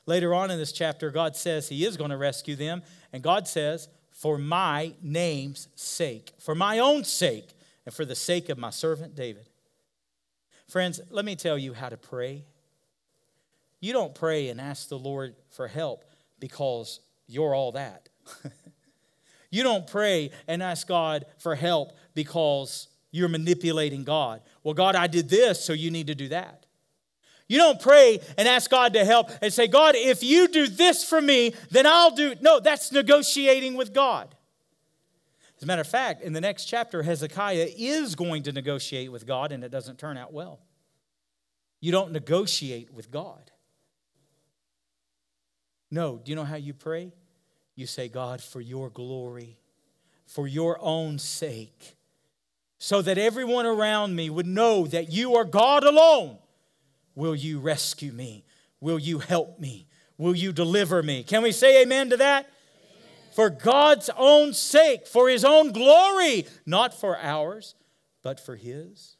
Later 0.06 0.32
on 0.32 0.52
in 0.52 0.58
this 0.58 0.72
chapter, 0.72 1.10
God 1.10 1.36
says 1.36 1.68
He 1.68 1.84
is 1.84 1.96
going 1.96 2.10
to 2.10 2.16
rescue 2.16 2.54
them, 2.56 2.82
and 3.12 3.22
God 3.22 3.48
says, 3.48 3.88
For 4.12 4.38
my 4.38 4.94
name's 5.02 5.68
sake, 5.74 6.32
for 6.38 6.54
my 6.54 6.78
own 6.78 7.04
sake, 7.04 7.50
and 7.84 7.94
for 7.94 8.04
the 8.04 8.14
sake 8.14 8.48
of 8.48 8.56
my 8.56 8.70
servant 8.70 9.16
David. 9.16 9.48
Friends, 10.68 11.00
let 11.10 11.24
me 11.24 11.36
tell 11.36 11.58
you 11.58 11.74
how 11.74 11.88
to 11.88 11.96
pray. 11.96 12.44
You 13.80 13.92
don't 13.92 14.14
pray 14.14 14.48
and 14.48 14.60
ask 14.60 14.88
the 14.88 14.98
Lord 14.98 15.36
for 15.50 15.68
help 15.68 16.04
because 16.40 17.00
you're 17.26 17.54
all 17.54 17.72
that. 17.72 18.08
you 19.50 19.62
don't 19.62 19.86
pray 19.86 20.30
and 20.48 20.62
ask 20.62 20.88
God 20.88 21.26
for 21.38 21.54
help 21.54 21.92
because 22.14 22.88
you're 23.10 23.28
manipulating 23.28 24.04
God. 24.04 24.40
Well, 24.62 24.74
God, 24.74 24.96
I 24.96 25.06
did 25.06 25.28
this, 25.28 25.64
so 25.64 25.72
you 25.72 25.90
need 25.90 26.08
to 26.08 26.14
do 26.14 26.28
that. 26.28 26.65
You 27.48 27.58
don't 27.58 27.80
pray 27.80 28.20
and 28.36 28.48
ask 28.48 28.70
God 28.70 28.94
to 28.94 29.04
help 29.04 29.30
and 29.40 29.52
say, 29.52 29.68
God, 29.68 29.94
if 29.94 30.22
you 30.22 30.48
do 30.48 30.66
this 30.66 31.08
for 31.08 31.20
me, 31.20 31.54
then 31.70 31.86
I'll 31.86 32.10
do. 32.10 32.34
No, 32.40 32.58
that's 32.58 32.90
negotiating 32.90 33.76
with 33.76 33.92
God. 33.92 34.34
As 35.56 35.62
a 35.62 35.66
matter 35.66 35.80
of 35.80 35.86
fact, 35.86 36.22
in 36.22 36.32
the 36.32 36.40
next 36.40 36.66
chapter, 36.66 37.02
Hezekiah 37.02 37.68
is 37.76 38.14
going 38.14 38.42
to 38.42 38.52
negotiate 38.52 39.10
with 39.10 39.26
God, 39.26 39.52
and 39.52 39.64
it 39.64 39.70
doesn't 39.70 39.98
turn 39.98 40.16
out 40.16 40.32
well. 40.32 40.60
You 41.80 41.92
don't 41.92 42.12
negotiate 42.12 42.92
with 42.92 43.10
God. 43.10 43.50
No, 45.90 46.20
do 46.22 46.30
you 46.30 46.36
know 46.36 46.44
how 46.44 46.56
you 46.56 46.74
pray? 46.74 47.12
You 47.74 47.86
say, 47.86 48.08
God, 48.08 48.42
for 48.42 48.60
your 48.60 48.90
glory, 48.90 49.56
for 50.26 50.48
your 50.48 50.78
own 50.80 51.18
sake, 51.18 51.96
so 52.78 53.00
that 53.02 53.18
everyone 53.18 53.66
around 53.66 54.16
me 54.16 54.28
would 54.28 54.46
know 54.46 54.86
that 54.88 55.12
you 55.12 55.36
are 55.36 55.44
God 55.44 55.84
alone. 55.84 56.38
Will 57.16 57.34
you 57.34 57.58
rescue 57.58 58.12
me? 58.12 58.44
Will 58.80 59.00
you 59.00 59.18
help 59.18 59.58
me? 59.58 59.88
Will 60.18 60.36
you 60.36 60.52
deliver 60.52 61.02
me? 61.02 61.24
Can 61.24 61.42
we 61.42 61.50
say 61.50 61.82
amen 61.82 62.10
to 62.10 62.16
that? 62.18 62.44
Amen. 62.44 63.34
For 63.34 63.50
God's 63.50 64.08
own 64.16 64.52
sake, 64.52 65.06
for 65.06 65.28
His 65.28 65.44
own 65.44 65.72
glory, 65.72 66.46
not 66.64 66.94
for 66.94 67.18
ours, 67.18 67.74
but 68.22 68.38
for 68.38 68.54
His. 68.54 69.16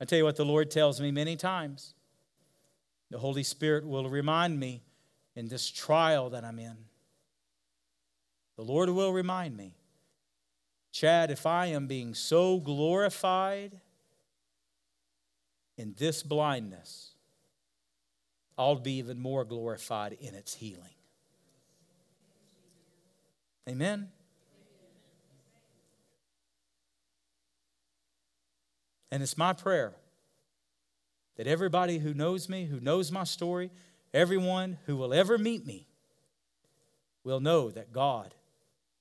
I 0.00 0.06
tell 0.06 0.18
you 0.18 0.24
what, 0.24 0.36
the 0.36 0.44
Lord 0.44 0.70
tells 0.70 1.00
me 1.00 1.12
many 1.12 1.36
times. 1.36 1.94
The 3.10 3.18
Holy 3.18 3.44
Spirit 3.44 3.86
will 3.86 4.10
remind 4.10 4.58
me 4.58 4.82
in 5.36 5.46
this 5.46 5.70
trial 5.70 6.30
that 6.30 6.44
I'm 6.44 6.58
in. 6.58 6.76
The 8.56 8.64
Lord 8.64 8.88
will 8.88 9.12
remind 9.12 9.56
me 9.56 9.76
Chad, 10.90 11.32
if 11.32 11.44
I 11.44 11.66
am 11.66 11.88
being 11.88 12.14
so 12.14 12.60
glorified 12.60 13.80
in 15.76 15.94
this 15.98 16.22
blindness, 16.22 17.10
I'll 18.56 18.76
be 18.76 18.98
even 18.98 19.18
more 19.18 19.44
glorified 19.44 20.16
in 20.20 20.34
its 20.34 20.54
healing. 20.54 20.94
Amen? 23.68 24.08
And 29.10 29.22
it's 29.22 29.38
my 29.38 29.52
prayer 29.52 29.94
that 31.36 31.46
everybody 31.46 31.98
who 31.98 32.14
knows 32.14 32.48
me, 32.48 32.66
who 32.66 32.80
knows 32.80 33.10
my 33.10 33.24
story, 33.24 33.70
everyone 34.12 34.78
who 34.86 34.96
will 34.96 35.14
ever 35.14 35.38
meet 35.38 35.66
me, 35.66 35.86
will 37.24 37.40
know 37.40 37.70
that 37.70 37.92
God 37.92 38.34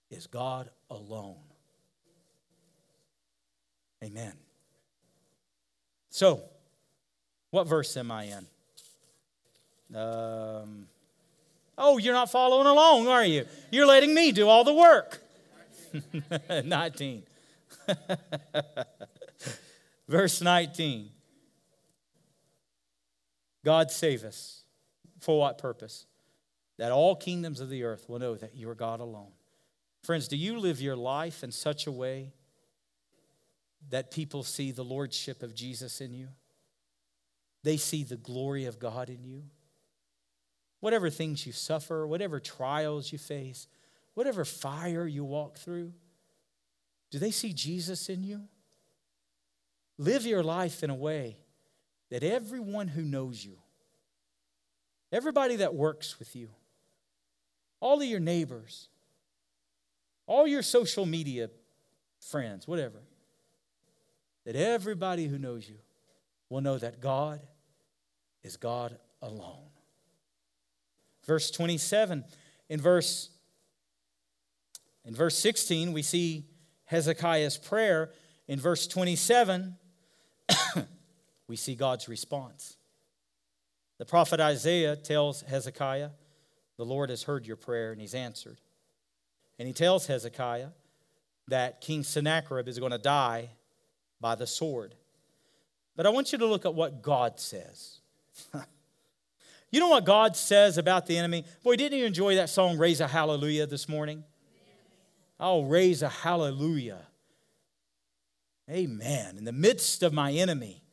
is 0.10 0.28
God 0.28 0.70
alone. 0.90 1.38
Amen. 4.04 4.34
So, 6.10 6.44
what 7.54 7.68
verse 7.68 7.96
am 7.98 8.10
I 8.10 8.24
in? 8.24 8.48
Um, 9.96 10.88
oh, 11.78 12.00
you're 12.00 12.16
not 12.16 12.32
following 12.32 12.66
along, 12.66 13.08
are 13.08 13.24
you? 13.24 13.46
You're 13.70 13.86
letting 13.86 14.12
me 14.16 14.32
do 14.32 14.50
all 14.50 14.64
the 14.64 14.74
work. 14.74 15.22
19. 16.66 17.22
Verse 20.08 20.42
19. 20.42 21.12
God 23.64 23.92
save 23.92 24.24
us. 24.24 24.64
For 25.20 25.40
what 25.40 25.60
purpose? 25.60 26.08
That 26.80 26.92
all 26.92 27.16
kingdoms 27.16 27.60
of 27.60 27.70
the 27.70 27.84
earth 27.84 28.10
will 28.10 28.18
know 28.18 28.34
that 28.34 28.56
you 28.56 28.68
are 28.70 28.76
God 28.76 29.00
alone. 29.00 29.32
Friends, 30.02 30.28
do 30.28 30.36
you 30.36 30.58
live 30.58 30.82
your 30.82 30.96
life 30.96 31.44
in 31.44 31.52
such 31.52 31.86
a 31.86 31.92
way 31.92 32.34
that 33.90 34.10
people 34.10 34.42
see 34.42 34.72
the 34.72 34.84
lordship 34.84 35.44
of 35.44 35.54
Jesus 35.54 36.02
in 36.02 36.14
you. 36.14 36.30
They 37.64 37.78
see 37.78 38.04
the 38.04 38.18
glory 38.18 38.66
of 38.66 38.80
God 38.80 39.10
in 39.10 39.24
you. 39.24 39.44
Whatever 40.82 41.10
things 41.10 41.48
you 41.48 41.54
suffer, 41.54 42.06
whatever 42.06 42.40
trials 42.40 43.12
you 43.12 43.18
face, 43.18 43.68
whatever 44.14 44.44
fire 44.44 45.08
you 45.08 45.24
walk 45.24 45.58
through, 45.58 45.94
do 47.10 47.20
they 47.20 47.32
see 47.32 47.54
Jesus 47.54 48.10
in 48.10 48.24
you? 48.24 48.42
Live 49.98 50.26
your 50.26 50.44
life 50.44 50.84
in 50.84 50.90
a 50.90 50.96
way 50.96 51.38
that 52.10 52.24
everyone 52.24 52.88
who 52.90 53.04
knows 53.04 53.44
you, 53.46 53.58
everybody 55.12 55.58
that 55.58 55.74
works 55.74 56.20
with 56.20 56.36
you, 56.36 56.50
all 57.80 58.02
of 58.02 58.08
your 58.08 58.20
neighbors, 58.20 58.90
all 60.26 60.48
your 60.48 60.62
social 60.62 61.06
media 61.06 61.50
friends, 62.20 62.68
whatever, 62.68 63.04
that 64.46 64.56
everybody 64.56 65.28
who 65.28 65.38
knows 65.38 65.68
you 65.68 65.78
will 66.50 66.62
know 66.62 66.78
that 66.78 67.00
God 67.00 67.40
is 68.44 68.58
God 68.58 68.98
alone. 69.22 69.70
Verse 71.26 71.50
27, 71.52 72.24
in 72.70 72.82
verse 72.82 73.30
In 75.06 75.16
verse 75.16 75.38
16, 75.38 75.94
we 75.94 76.02
see 76.02 76.46
Hezekiah's 76.86 77.58
prayer. 77.58 78.12
In 78.48 78.60
verse 78.60 78.88
27, 78.88 79.76
we 81.48 81.56
see 81.56 81.76
God's 81.76 82.10
response. 82.10 82.78
The 84.00 84.06
prophet 84.06 84.40
Isaiah 84.40 84.96
tells 84.96 85.42
Hezekiah, 85.42 86.10
The 86.78 86.86
Lord 86.86 87.10
has 87.10 87.24
heard 87.24 87.46
your 87.46 87.56
prayer 87.56 87.92
and 87.92 88.02
he's 88.02 88.14
answered. 88.14 88.60
And 89.58 89.68
he 89.68 89.74
tells 89.74 90.08
Hezekiah 90.08 90.70
that 91.48 91.82
King 91.82 92.04
Sennacherib 92.04 92.68
is 92.68 92.80
going 92.80 92.92
to 92.92 92.98
die 92.98 93.50
by 94.20 94.36
the 94.36 94.48
sword. 94.48 94.96
But 95.96 96.06
I 96.06 96.10
want 96.10 96.32
you 96.32 96.38
to 96.40 96.46
look 96.46 96.66
at 96.66 96.74
what 96.74 97.02
God 97.02 97.40
says. 97.40 98.00
you 99.72 99.80
know 99.80 99.90
what 99.90 100.06
God 100.06 100.36
says 100.36 100.78
about 100.78 101.06
the 101.06 101.18
enemy? 101.18 101.46
Boy, 101.64 101.76
didn't 101.76 101.98
you 101.98 102.06
enjoy 102.06 102.36
that 102.36 102.50
song, 102.50 102.78
Raise 102.78 103.02
a 103.02 103.08
Hallelujah, 103.08 103.68
this 103.68 103.88
morning? 103.90 104.24
Oh, 105.40 105.64
raise 105.64 106.02
a 106.02 106.10
hallelujah. 106.10 107.02
Amen. 108.70 109.36
In 109.38 109.44
the 109.44 109.52
midst 109.52 110.04
of 110.04 110.14
my 110.14 110.32
enemy, 110.32 110.84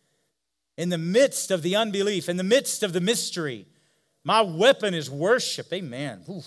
in 0.76 0.88
the 0.88 0.98
midst 0.98 1.50
of 1.50 1.62
the 1.62 1.76
unbelief, 1.76 2.28
in 2.28 2.36
the 2.36 2.42
midst 2.42 2.82
of 2.82 2.92
the 2.92 3.00
mystery, 3.00 3.66
my 4.24 4.40
weapon 4.40 4.94
is 4.94 5.10
worship. 5.10 5.72
Amen. 5.72 6.22
Oof. 6.28 6.46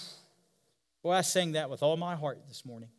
Boy, 1.01 1.11
I 1.11 1.21
sang 1.21 1.53
that 1.53 1.69
with 1.69 1.81
all 1.83 1.97
my 1.97 2.15
heart 2.15 2.39
this 2.47 2.65
morning. 2.65 2.89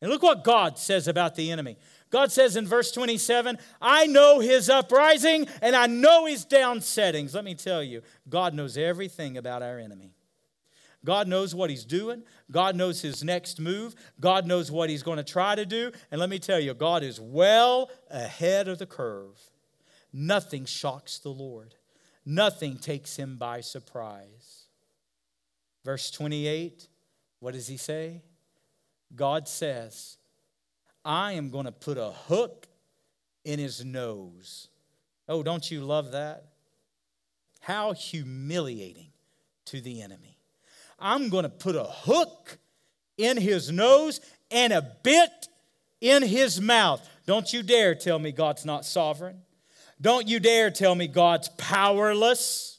And 0.00 0.10
look 0.10 0.22
what 0.22 0.44
God 0.44 0.78
says 0.78 1.08
about 1.08 1.34
the 1.34 1.50
enemy. 1.50 1.76
God 2.12 2.30
says 2.30 2.56
in 2.56 2.66
verse 2.66 2.92
27, 2.92 3.58
I 3.80 4.06
know 4.06 4.38
his 4.38 4.68
uprising 4.68 5.48
and 5.62 5.74
I 5.74 5.86
know 5.86 6.26
his 6.26 6.44
downsettings. 6.44 7.34
Let 7.34 7.42
me 7.42 7.54
tell 7.54 7.82
you, 7.82 8.02
God 8.28 8.52
knows 8.52 8.76
everything 8.76 9.38
about 9.38 9.62
our 9.62 9.78
enemy. 9.78 10.12
God 11.04 11.26
knows 11.26 11.54
what 11.54 11.70
he's 11.70 11.86
doing. 11.86 12.22
God 12.50 12.76
knows 12.76 13.00
his 13.00 13.24
next 13.24 13.58
move. 13.58 13.94
God 14.20 14.46
knows 14.46 14.70
what 14.70 14.90
he's 14.90 15.02
going 15.02 15.16
to 15.16 15.24
try 15.24 15.54
to 15.54 15.64
do. 15.64 15.90
And 16.10 16.20
let 16.20 16.28
me 16.28 16.38
tell 16.38 16.60
you, 16.60 16.74
God 16.74 17.02
is 17.02 17.18
well 17.18 17.90
ahead 18.10 18.68
of 18.68 18.78
the 18.78 18.86
curve. 18.86 19.40
Nothing 20.12 20.66
shocks 20.66 21.18
the 21.18 21.30
Lord, 21.30 21.74
nothing 22.26 22.76
takes 22.76 23.16
him 23.16 23.36
by 23.38 23.62
surprise. 23.62 24.66
Verse 25.82 26.10
28, 26.10 26.88
what 27.40 27.54
does 27.54 27.66
he 27.66 27.78
say? 27.78 28.20
God 29.16 29.48
says, 29.48 30.18
I 31.04 31.32
am 31.32 31.50
going 31.50 31.66
to 31.66 31.72
put 31.72 31.98
a 31.98 32.10
hook 32.10 32.68
in 33.44 33.58
his 33.58 33.84
nose. 33.84 34.68
Oh, 35.28 35.42
don't 35.42 35.68
you 35.70 35.80
love 35.80 36.12
that? 36.12 36.44
How 37.60 37.92
humiliating 37.92 39.08
to 39.66 39.80
the 39.80 40.02
enemy. 40.02 40.38
I'm 40.98 41.28
going 41.28 41.44
to 41.44 41.48
put 41.48 41.76
a 41.76 41.84
hook 41.84 42.58
in 43.16 43.36
his 43.36 43.70
nose 43.70 44.20
and 44.50 44.72
a 44.72 44.82
bit 45.02 45.48
in 46.00 46.22
his 46.22 46.60
mouth. 46.60 47.08
Don't 47.26 47.52
you 47.52 47.62
dare 47.62 47.94
tell 47.94 48.18
me 48.18 48.32
God's 48.32 48.64
not 48.64 48.84
sovereign. 48.84 49.42
Don't 50.00 50.28
you 50.28 50.40
dare 50.40 50.70
tell 50.70 50.94
me 50.94 51.06
God's 51.06 51.48
powerless. 51.50 52.71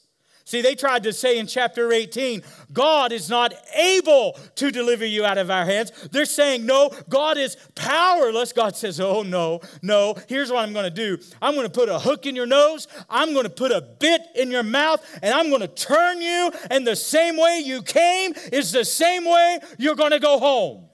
See, 0.46 0.60
they 0.60 0.74
tried 0.74 1.04
to 1.04 1.12
say 1.14 1.38
in 1.38 1.46
chapter 1.46 1.90
18, 1.90 2.42
God 2.70 3.12
is 3.12 3.30
not 3.30 3.54
able 3.74 4.38
to 4.56 4.70
deliver 4.70 5.06
you 5.06 5.24
out 5.24 5.38
of 5.38 5.50
our 5.50 5.64
hands. 5.64 5.90
They're 6.12 6.26
saying, 6.26 6.66
no, 6.66 6.90
God 7.08 7.38
is 7.38 7.56
powerless. 7.74 8.52
God 8.52 8.76
says, 8.76 9.00
oh, 9.00 9.22
no, 9.22 9.62
no. 9.80 10.14
Here's 10.28 10.52
what 10.52 10.62
I'm 10.62 10.74
going 10.74 10.84
to 10.84 10.90
do 10.90 11.16
I'm 11.40 11.54
going 11.54 11.66
to 11.66 11.72
put 11.72 11.88
a 11.88 11.98
hook 11.98 12.26
in 12.26 12.36
your 12.36 12.46
nose, 12.46 12.88
I'm 13.08 13.32
going 13.32 13.44
to 13.44 13.50
put 13.50 13.72
a 13.72 13.80
bit 13.80 14.20
in 14.34 14.50
your 14.50 14.62
mouth, 14.62 15.02
and 15.22 15.32
I'm 15.32 15.48
going 15.48 15.62
to 15.62 15.68
turn 15.68 16.20
you, 16.20 16.52
and 16.70 16.86
the 16.86 16.96
same 16.96 17.38
way 17.38 17.62
you 17.64 17.82
came 17.82 18.34
is 18.52 18.70
the 18.70 18.84
same 18.84 19.24
way 19.24 19.60
you're 19.78 19.96
going 19.96 20.10
to 20.10 20.20
go 20.20 20.38
home. 20.38 20.88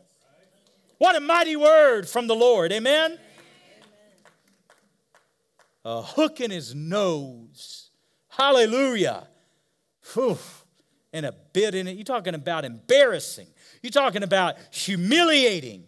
What 0.98 1.16
a 1.16 1.20
mighty 1.20 1.56
word 1.56 2.08
from 2.08 2.28
the 2.28 2.36
Lord. 2.36 2.70
Amen? 2.70 3.18
A 5.84 6.02
hook 6.02 6.40
in 6.40 6.52
his 6.52 6.72
nose. 6.72 7.90
Hallelujah. 8.28 9.26
Whew, 10.14 10.38
and 11.12 11.26
a 11.26 11.34
bit 11.52 11.74
in 11.74 11.86
it. 11.88 11.96
You're 11.96 12.04
talking 12.04 12.34
about 12.34 12.64
embarrassing. 12.64 13.46
You're 13.82 13.90
talking 13.90 14.22
about 14.22 14.56
humiliating. 14.70 15.84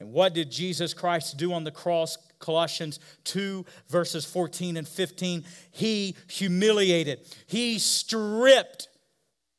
And 0.00 0.12
what 0.12 0.34
did 0.34 0.50
Jesus 0.50 0.94
Christ 0.94 1.36
do 1.36 1.52
on 1.52 1.64
the 1.64 1.70
cross? 1.70 2.18
Colossians 2.38 2.98
2, 3.24 3.64
verses 3.88 4.24
14 4.24 4.76
and 4.76 4.86
15. 4.86 5.44
He 5.70 6.16
humiliated, 6.28 7.20
he 7.46 7.78
stripped 7.78 8.88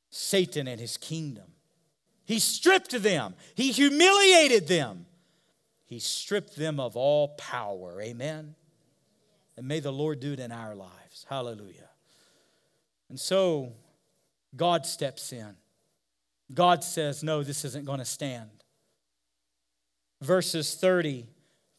Satan 0.09 0.67
and 0.67 0.79
his 0.79 0.97
kingdom. 0.97 1.45
He 2.25 2.39
stripped 2.39 2.91
them, 2.91 3.35
he 3.55 3.71
humiliated 3.71 4.67
them, 4.67 5.05
he 5.85 5.99
stripped 5.99 6.55
them 6.55 6.79
of 6.79 6.95
all 6.95 7.29
power. 7.29 8.01
Amen. 8.01 8.55
And 9.55 9.67
may 9.67 9.79
the 9.79 9.91
Lord 9.91 10.19
do 10.19 10.33
it 10.33 10.39
in 10.39 10.51
our 10.51 10.75
lives. 10.75 11.25
Hallelujah. 11.29 11.89
And 13.09 13.19
so, 13.19 13.73
God 14.55 14.85
steps 14.85 15.31
in. 15.33 15.55
God 16.53 16.83
says, 16.83 17.23
No, 17.23 17.43
this 17.43 17.65
isn't 17.65 17.85
going 17.85 17.99
to 17.99 18.05
stand. 18.05 18.49
Verses 20.21 20.75
30 20.75 21.25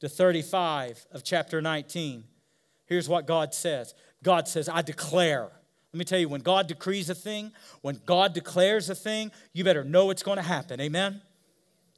to 0.01 0.09
35 0.09 1.07
of 1.13 1.25
chapter 1.25 1.63
19. 1.63 2.25
Here's 2.87 3.09
what 3.09 3.27
God 3.27 3.55
says 3.55 3.95
God 4.23 4.49
says, 4.49 4.69
I 4.69 4.83
declare. 4.83 5.51
Let 5.93 5.99
me 5.99 6.05
tell 6.05 6.19
you, 6.19 6.29
when 6.29 6.41
God 6.41 6.67
decrees 6.67 7.09
a 7.09 7.15
thing, 7.15 7.53
when 7.81 8.01
God 8.05 8.35
declares 8.35 8.91
a 8.91 8.97
thing, 8.97 9.31
you 9.53 9.63
better 9.63 9.85
know 9.85 10.11
it's 10.11 10.25
going 10.25 10.39
to 10.39 10.43
happen. 10.43 10.81
Amen? 10.81 11.23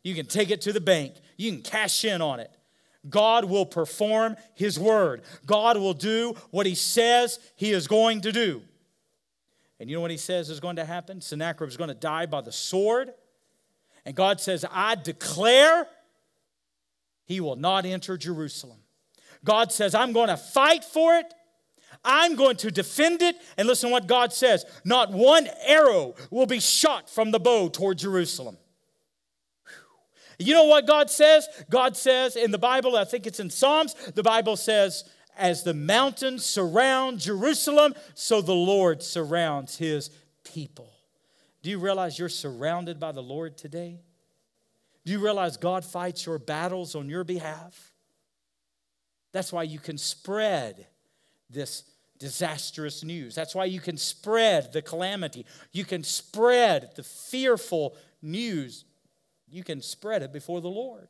You 0.02 0.14
can 0.14 0.26
take 0.26 0.50
it 0.50 0.60
to 0.62 0.72
the 0.72 0.82
bank, 0.82 1.14
you 1.38 1.50
can 1.50 1.62
cash 1.62 2.04
in 2.04 2.20
on 2.20 2.38
it. 2.38 2.50
God 3.08 3.44
will 3.44 3.66
perform 3.66 4.36
His 4.54 4.78
word. 4.78 5.22
God 5.46 5.78
will 5.78 5.94
do 5.94 6.34
what 6.50 6.66
He 6.66 6.74
says 6.74 7.38
He 7.56 7.72
is 7.72 7.88
going 7.88 8.20
to 8.22 8.32
do. 8.32 8.62
And 9.78 9.90
you 9.90 9.96
know 9.96 10.00
what 10.00 10.10
he 10.10 10.16
says 10.16 10.48
is 10.48 10.60
going 10.60 10.76
to 10.76 10.84
happen? 10.84 11.20
Sennacherib 11.20 11.68
is 11.68 11.76
going 11.76 11.88
to 11.88 11.94
die 11.94 12.26
by 12.26 12.40
the 12.40 12.52
sword. 12.52 13.12
And 14.04 14.14
God 14.14 14.40
says, 14.40 14.64
I 14.70 14.94
declare 14.94 15.86
he 17.24 17.40
will 17.40 17.56
not 17.56 17.84
enter 17.84 18.16
Jerusalem. 18.16 18.78
God 19.44 19.72
says, 19.72 19.94
I'm 19.94 20.12
going 20.12 20.28
to 20.28 20.36
fight 20.36 20.84
for 20.84 21.16
it. 21.16 21.32
I'm 22.04 22.36
going 22.36 22.56
to 22.58 22.70
defend 22.70 23.22
it. 23.22 23.36
And 23.56 23.66
listen 23.66 23.90
what 23.90 24.06
God 24.06 24.32
says 24.32 24.64
not 24.84 25.12
one 25.12 25.48
arrow 25.64 26.14
will 26.30 26.46
be 26.46 26.60
shot 26.60 27.10
from 27.10 27.30
the 27.30 27.40
bow 27.40 27.68
toward 27.68 27.98
Jerusalem. 27.98 28.56
You 30.38 30.52
know 30.52 30.64
what 30.64 30.86
God 30.86 31.10
says? 31.10 31.48
God 31.70 31.96
says 31.96 32.36
in 32.36 32.50
the 32.50 32.58
Bible, 32.58 32.96
I 32.96 33.04
think 33.04 33.26
it's 33.26 33.40
in 33.40 33.48
Psalms, 33.50 33.94
the 34.14 34.22
Bible 34.22 34.56
says, 34.56 35.04
as 35.36 35.62
the 35.62 35.74
mountains 35.74 36.44
surround 36.44 37.20
Jerusalem, 37.20 37.94
so 38.14 38.40
the 38.40 38.54
Lord 38.54 39.02
surrounds 39.02 39.78
his 39.78 40.10
people. 40.44 40.90
Do 41.62 41.70
you 41.70 41.78
realize 41.78 42.18
you're 42.18 42.28
surrounded 42.28 43.00
by 43.00 43.12
the 43.12 43.22
Lord 43.22 43.56
today? 43.56 44.00
Do 45.04 45.12
you 45.12 45.18
realize 45.18 45.56
God 45.56 45.84
fights 45.84 46.26
your 46.26 46.38
battles 46.38 46.94
on 46.94 47.08
your 47.08 47.24
behalf? 47.24 47.92
That's 49.32 49.52
why 49.52 49.64
you 49.64 49.78
can 49.78 49.98
spread 49.98 50.86
this 51.50 51.84
disastrous 52.18 53.04
news. 53.04 53.34
That's 53.34 53.54
why 53.54 53.66
you 53.66 53.80
can 53.80 53.96
spread 53.96 54.72
the 54.72 54.82
calamity. 54.82 55.44
You 55.72 55.84
can 55.84 56.02
spread 56.02 56.90
the 56.96 57.02
fearful 57.02 57.96
news. 58.22 58.84
You 59.48 59.62
can 59.62 59.82
spread 59.82 60.22
it 60.22 60.32
before 60.32 60.60
the 60.60 60.68
Lord. 60.68 61.08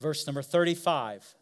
Verse 0.00 0.26
number 0.26 0.42
35 0.42 1.34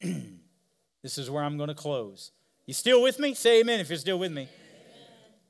this 0.00 1.18
is 1.18 1.30
where 1.30 1.42
I'm 1.42 1.56
going 1.56 1.68
to 1.68 1.74
close. 1.74 2.32
You 2.66 2.74
still 2.74 3.02
with 3.02 3.18
me? 3.18 3.34
Say 3.34 3.60
amen 3.60 3.80
if 3.80 3.88
you're 3.88 3.98
still 3.98 4.18
with 4.18 4.32
me. 4.32 4.42
Amen. 4.42 4.50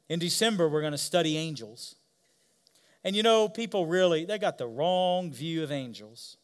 In 0.08 0.18
December, 0.18 0.68
we're 0.68 0.80
going 0.80 0.92
to 0.92 0.98
study 0.98 1.36
angels. 1.36 1.94
And 3.04 3.14
you 3.14 3.22
know, 3.22 3.48
people 3.48 3.86
really, 3.86 4.24
they 4.24 4.38
got 4.38 4.58
the 4.58 4.66
wrong 4.66 5.32
view 5.32 5.62
of 5.62 5.70
angels. 5.70 6.36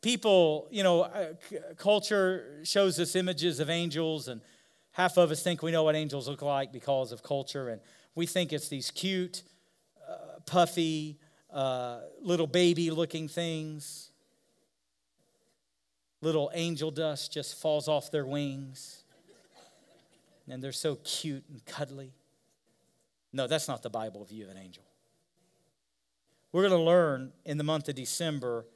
People, 0.00 0.68
you 0.70 0.82
know, 0.82 1.02
uh, 1.02 1.34
culture 1.76 2.60
shows 2.62 2.98
us 2.98 3.14
images 3.16 3.60
of 3.60 3.68
angels, 3.68 4.28
and 4.28 4.40
half 4.92 5.18
of 5.18 5.30
us 5.30 5.42
think 5.42 5.62
we 5.62 5.70
know 5.70 5.82
what 5.82 5.94
angels 5.94 6.28
look 6.28 6.40
like 6.40 6.72
because 6.72 7.12
of 7.12 7.22
culture, 7.22 7.68
and 7.68 7.80
we 8.14 8.24
think 8.24 8.52
it's 8.52 8.68
these 8.68 8.90
cute, 8.90 9.42
uh, 10.08 10.40
puffy, 10.46 11.18
uh, 11.52 12.00
little 12.22 12.46
baby 12.46 12.90
looking 12.90 13.28
things 13.28 14.09
little 16.20 16.50
angel 16.54 16.90
dust 16.90 17.32
just 17.32 17.60
falls 17.60 17.88
off 17.88 18.10
their 18.10 18.26
wings. 18.26 19.04
And 20.48 20.62
they're 20.62 20.72
so 20.72 20.96
cute 20.96 21.44
and 21.48 21.64
cuddly. 21.64 22.12
No, 23.32 23.46
that's 23.46 23.68
not 23.68 23.82
the 23.82 23.90
Bible 23.90 24.24
view 24.24 24.44
of 24.44 24.50
an 24.50 24.56
angel. 24.56 24.82
We're 26.52 26.62
going 26.68 26.78
to 26.80 26.84
learn 26.84 27.32
in 27.44 27.58
the 27.58 27.64
month 27.64 27.88
of 27.88 27.94
December. 27.94 28.66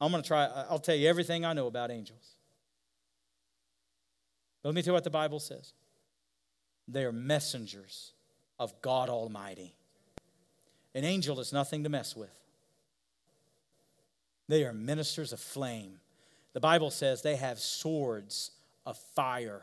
I'm 0.00 0.10
going 0.10 0.22
to 0.22 0.26
try, 0.26 0.46
I'll 0.70 0.78
tell 0.78 0.94
you 0.94 1.08
everything 1.08 1.44
I 1.44 1.52
know 1.52 1.66
about 1.66 1.90
angels. 1.90 2.36
But 4.62 4.70
let 4.70 4.74
me 4.74 4.82
tell 4.82 4.92
you 4.92 4.94
what 4.94 5.04
the 5.04 5.10
Bible 5.10 5.40
says 5.40 5.74
they 6.88 7.04
are 7.04 7.12
messengers 7.12 8.12
of 8.58 8.80
God 8.80 9.08
Almighty. 9.08 9.74
An 10.94 11.04
angel 11.04 11.40
is 11.40 11.52
nothing 11.52 11.82
to 11.82 11.90
mess 11.90 12.16
with. 12.16 12.45
They 14.48 14.64
are 14.64 14.72
ministers 14.72 15.32
of 15.32 15.40
flame. 15.40 15.98
The 16.52 16.60
Bible 16.60 16.90
says 16.90 17.22
they 17.22 17.36
have 17.36 17.58
swords 17.58 18.52
of 18.84 18.96
fire. 19.14 19.62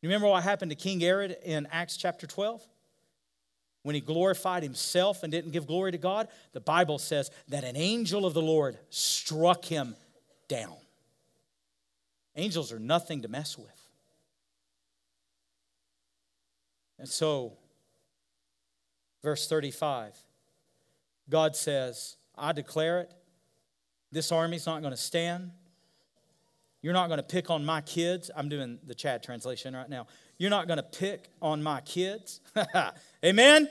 You 0.00 0.08
remember 0.08 0.28
what 0.28 0.42
happened 0.42 0.70
to 0.70 0.76
King 0.76 1.00
Herod 1.00 1.36
in 1.44 1.66
Acts 1.70 1.96
chapter 1.96 2.26
12? 2.26 2.66
When 3.82 3.94
he 3.94 4.00
glorified 4.00 4.62
himself 4.62 5.22
and 5.22 5.32
didn't 5.32 5.52
give 5.52 5.66
glory 5.66 5.92
to 5.92 5.98
God, 5.98 6.28
the 6.52 6.60
Bible 6.60 6.98
says 6.98 7.30
that 7.48 7.64
an 7.64 7.76
angel 7.76 8.26
of 8.26 8.34
the 8.34 8.42
Lord 8.42 8.78
struck 8.90 9.64
him 9.64 9.96
down. 10.48 10.76
Angels 12.36 12.72
are 12.72 12.78
nothing 12.78 13.22
to 13.22 13.28
mess 13.28 13.58
with. 13.58 13.68
And 16.98 17.08
so, 17.08 17.54
verse 19.22 19.48
35, 19.48 20.14
God 21.30 21.56
says, 21.56 22.16
I 22.36 22.52
declare 22.52 23.00
it. 23.00 23.12
This 24.12 24.32
army's 24.32 24.66
not 24.66 24.80
going 24.80 24.92
to 24.92 24.96
stand. 24.96 25.50
You're 26.82 26.94
not 26.94 27.08
going 27.08 27.18
to 27.18 27.22
pick 27.22 27.50
on 27.50 27.64
my 27.64 27.80
kids. 27.82 28.30
I'm 28.34 28.48
doing 28.48 28.78
the 28.86 28.94
Chad 28.94 29.22
translation 29.22 29.74
right 29.74 29.88
now. 29.88 30.06
You're 30.38 30.50
not 30.50 30.66
going 30.66 30.78
to 30.78 30.82
pick 30.82 31.28
on 31.42 31.62
my 31.62 31.80
kids. 31.82 32.40
Amen? 32.56 32.92
Amen? 33.24 33.68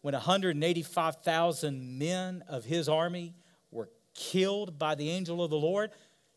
When 0.00 0.14
185,000 0.14 1.98
men 1.98 2.42
of 2.48 2.64
his 2.64 2.88
army 2.88 3.34
were 3.70 3.90
killed 4.14 4.78
by 4.78 4.94
the 4.94 5.10
angel 5.10 5.44
of 5.44 5.50
the 5.50 5.58
Lord, 5.58 5.90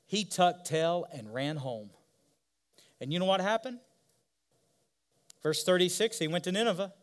he 0.06 0.25
tucked 0.25 0.67
tail 0.67 1.06
and 1.13 1.34
ran 1.34 1.56
home. 1.56 1.89
And 3.04 3.12
you 3.12 3.20
know 3.20 3.26
what 3.26 3.42
happened? 3.42 3.80
Verse 5.44 5.66
36 5.66 6.20
he 6.20 6.30
went 6.30 6.46
to 6.46 6.54
Nineveh. 6.54 6.94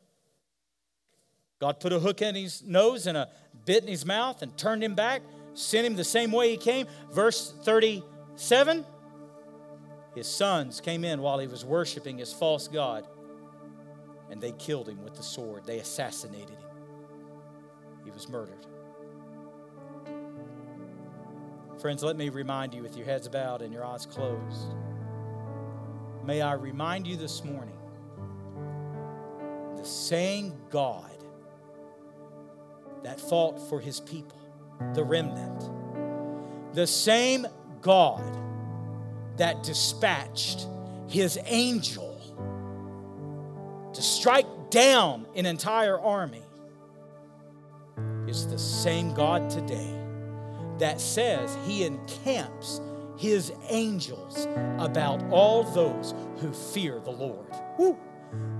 God 1.60 1.78
put 1.78 1.92
a 1.92 2.00
hook 2.00 2.22
in 2.22 2.34
his 2.34 2.62
nose 2.62 3.06
and 3.06 3.18
a 3.18 3.28
bit 3.66 3.82
in 3.82 3.88
his 3.90 4.06
mouth 4.06 4.40
and 4.40 4.56
turned 4.56 4.82
him 4.82 4.94
back, 4.94 5.20
sent 5.52 5.86
him 5.86 5.96
the 5.96 6.04
same 6.04 6.32
way 6.32 6.52
he 6.52 6.56
came. 6.56 6.86
Verse 7.12 7.52
37 7.64 8.86
his 10.14 10.26
sons 10.26 10.80
came 10.80 11.04
in 11.04 11.20
while 11.20 11.38
he 11.38 11.46
was 11.46 11.66
worshiping 11.66 12.16
his 12.16 12.32
false 12.32 12.66
God, 12.66 13.06
and 14.30 14.40
they 14.40 14.52
killed 14.52 14.88
him 14.88 15.04
with 15.04 15.14
the 15.16 15.22
sword. 15.22 15.66
They 15.66 15.80
assassinated 15.80 16.48
him. 16.48 16.70
He 18.06 18.10
was 18.10 18.26
murdered. 18.26 18.66
Friends, 21.78 22.02
let 22.02 22.16
me 22.16 22.30
remind 22.30 22.72
you 22.72 22.82
with 22.82 22.96
your 22.96 23.04
heads 23.04 23.28
bowed 23.28 23.60
and 23.60 23.72
your 23.72 23.84
eyes 23.84 24.06
closed. 24.06 24.74
May 26.30 26.42
I 26.42 26.52
remind 26.52 27.08
you 27.08 27.16
this 27.16 27.42
morning 27.42 27.76
the 29.76 29.84
same 29.84 30.54
God 30.70 31.10
that 33.02 33.20
fought 33.20 33.58
for 33.68 33.80
his 33.80 33.98
people, 33.98 34.38
the 34.94 35.02
remnant, 35.02 35.68
the 36.72 36.86
same 36.86 37.48
God 37.80 38.22
that 39.38 39.64
dispatched 39.64 40.68
his 41.08 41.36
angel 41.46 42.16
to 43.92 44.00
strike 44.00 44.70
down 44.70 45.26
an 45.34 45.46
entire 45.46 45.98
army 45.98 46.44
is 48.28 48.46
the 48.46 48.56
same 48.56 49.14
God 49.14 49.50
today 49.50 49.98
that 50.78 51.00
says 51.00 51.58
he 51.66 51.82
encamps 51.82 52.80
his 53.20 53.52
angels 53.68 54.48
about 54.78 55.22
all 55.30 55.62
those 55.62 56.14
who 56.38 56.50
fear 56.54 56.98
the 57.00 57.10
Lord. 57.10 57.54
Woo. 57.78 57.98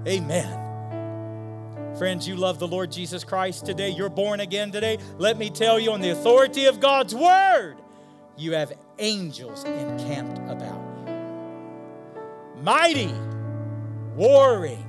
Amen. 0.07 1.97
Friends, 1.97 2.29
you 2.29 2.37
love 2.37 2.59
the 2.59 2.69
Lord 2.69 2.93
Jesus 2.93 3.25
Christ 3.25 3.65
today. 3.65 3.89
You're 3.89 4.11
born 4.11 4.41
again 4.41 4.71
today. 4.71 4.99
Let 5.17 5.39
me 5.39 5.49
tell 5.49 5.81
you, 5.81 5.93
on 5.93 6.03
the 6.03 6.11
authority 6.11 6.67
of 6.67 6.79
God's 6.79 7.15
word, 7.15 7.77
you 8.37 8.53
have 8.53 8.75
angels 8.99 9.65
encamped 9.65 10.39
about 10.51 10.79
you. 11.07 12.63
Mighty, 12.63 13.15
warring 14.15 14.85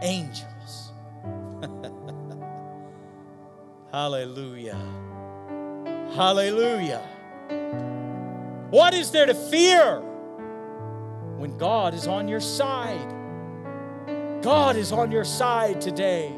angels. 0.00 0.92
Hallelujah. 3.90 4.78
Hallelujah. 6.14 7.15
What 8.76 8.92
is 8.92 9.10
there 9.10 9.24
to 9.24 9.32
fear 9.32 10.00
when 11.38 11.56
God 11.56 11.94
is 11.94 12.06
on 12.06 12.28
your 12.28 12.40
side? 12.40 13.10
God 14.42 14.76
is 14.76 14.92
on 14.92 15.10
your 15.10 15.24
side 15.24 15.80
today. 15.80 16.30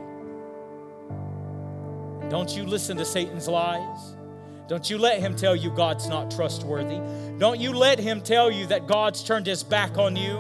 Don't 2.29 2.57
you 2.57 2.64
listen 2.64 2.96
to 2.98 3.05
Satan's 3.05 3.48
lies. 3.48 4.14
Don't 4.68 4.88
you 4.88 4.98
let 4.98 5.18
him 5.18 5.35
tell 5.35 5.57
you 5.57 5.70
God's 5.70 6.09
not 6.09 6.31
trustworthy. 6.31 7.01
Don't 7.38 7.59
you 7.59 7.72
let 7.72 7.98
him 7.98 8.20
tell 8.20 8.53
you 8.53 8.66
that 8.66 8.87
God's 8.87 9.24
turned 9.24 9.48
his 9.48 9.64
back 9.64 9.98
on 9.98 10.14
you. 10.14 10.38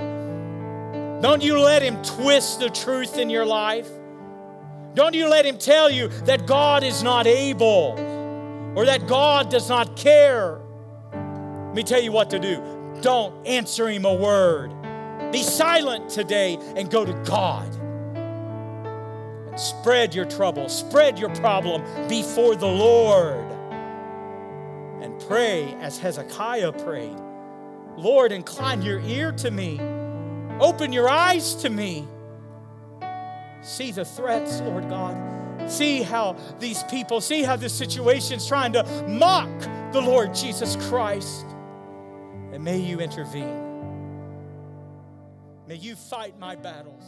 Don't 1.20 1.42
you 1.42 1.58
let 1.58 1.82
him 1.82 2.00
twist 2.04 2.60
the 2.60 2.70
truth 2.70 3.18
in 3.18 3.28
your 3.28 3.44
life. 3.44 3.90
Don't 4.94 5.16
you 5.16 5.28
let 5.28 5.44
him 5.44 5.58
tell 5.58 5.90
you 5.90 6.06
that 6.26 6.46
God 6.46 6.84
is 6.84 7.02
not 7.02 7.26
able 7.26 7.96
or 8.76 8.84
that 8.84 9.08
God 9.08 9.50
does 9.50 9.68
not 9.68 9.96
care. 9.96 10.60
Let 11.68 11.74
me 11.74 11.82
tell 11.82 12.00
you 12.00 12.12
what 12.12 12.30
to 12.30 12.38
do. 12.38 12.62
Don't 13.02 13.46
answer 13.46 13.88
him 13.88 14.06
a 14.06 14.14
word. 14.14 14.72
Be 15.30 15.42
silent 15.42 16.08
today 16.08 16.58
and 16.74 16.90
go 16.90 17.04
to 17.04 17.12
God. 17.24 17.68
And 19.48 19.60
spread 19.60 20.14
your 20.14 20.24
trouble, 20.24 20.70
spread 20.70 21.18
your 21.18 21.28
problem 21.36 21.82
before 22.08 22.56
the 22.56 22.66
Lord 22.66 23.44
and 25.02 25.20
pray 25.28 25.74
as 25.80 25.98
Hezekiah 25.98 26.72
prayed 26.72 27.16
Lord, 27.96 28.32
incline 28.32 28.80
your 28.80 29.00
ear 29.00 29.32
to 29.32 29.50
me, 29.50 29.78
open 30.60 30.92
your 30.92 31.08
eyes 31.08 31.54
to 31.56 31.68
me. 31.68 32.06
See 33.60 33.90
the 33.90 34.04
threats, 34.04 34.60
Lord 34.60 34.88
God. 34.88 35.70
See 35.70 36.02
how 36.02 36.36
these 36.60 36.82
people, 36.84 37.20
see 37.20 37.42
how 37.42 37.56
this 37.56 37.74
situation's 37.74 38.46
trying 38.46 38.72
to 38.72 38.84
mock 39.08 39.50
the 39.92 40.00
Lord 40.00 40.32
Jesus 40.32 40.76
Christ. 40.88 41.44
And 42.58 42.64
may 42.64 42.78
you 42.78 42.98
intervene. 42.98 43.56
May 45.68 45.76
you 45.76 45.94
fight 45.94 46.36
my 46.40 46.56
battles. 46.56 47.04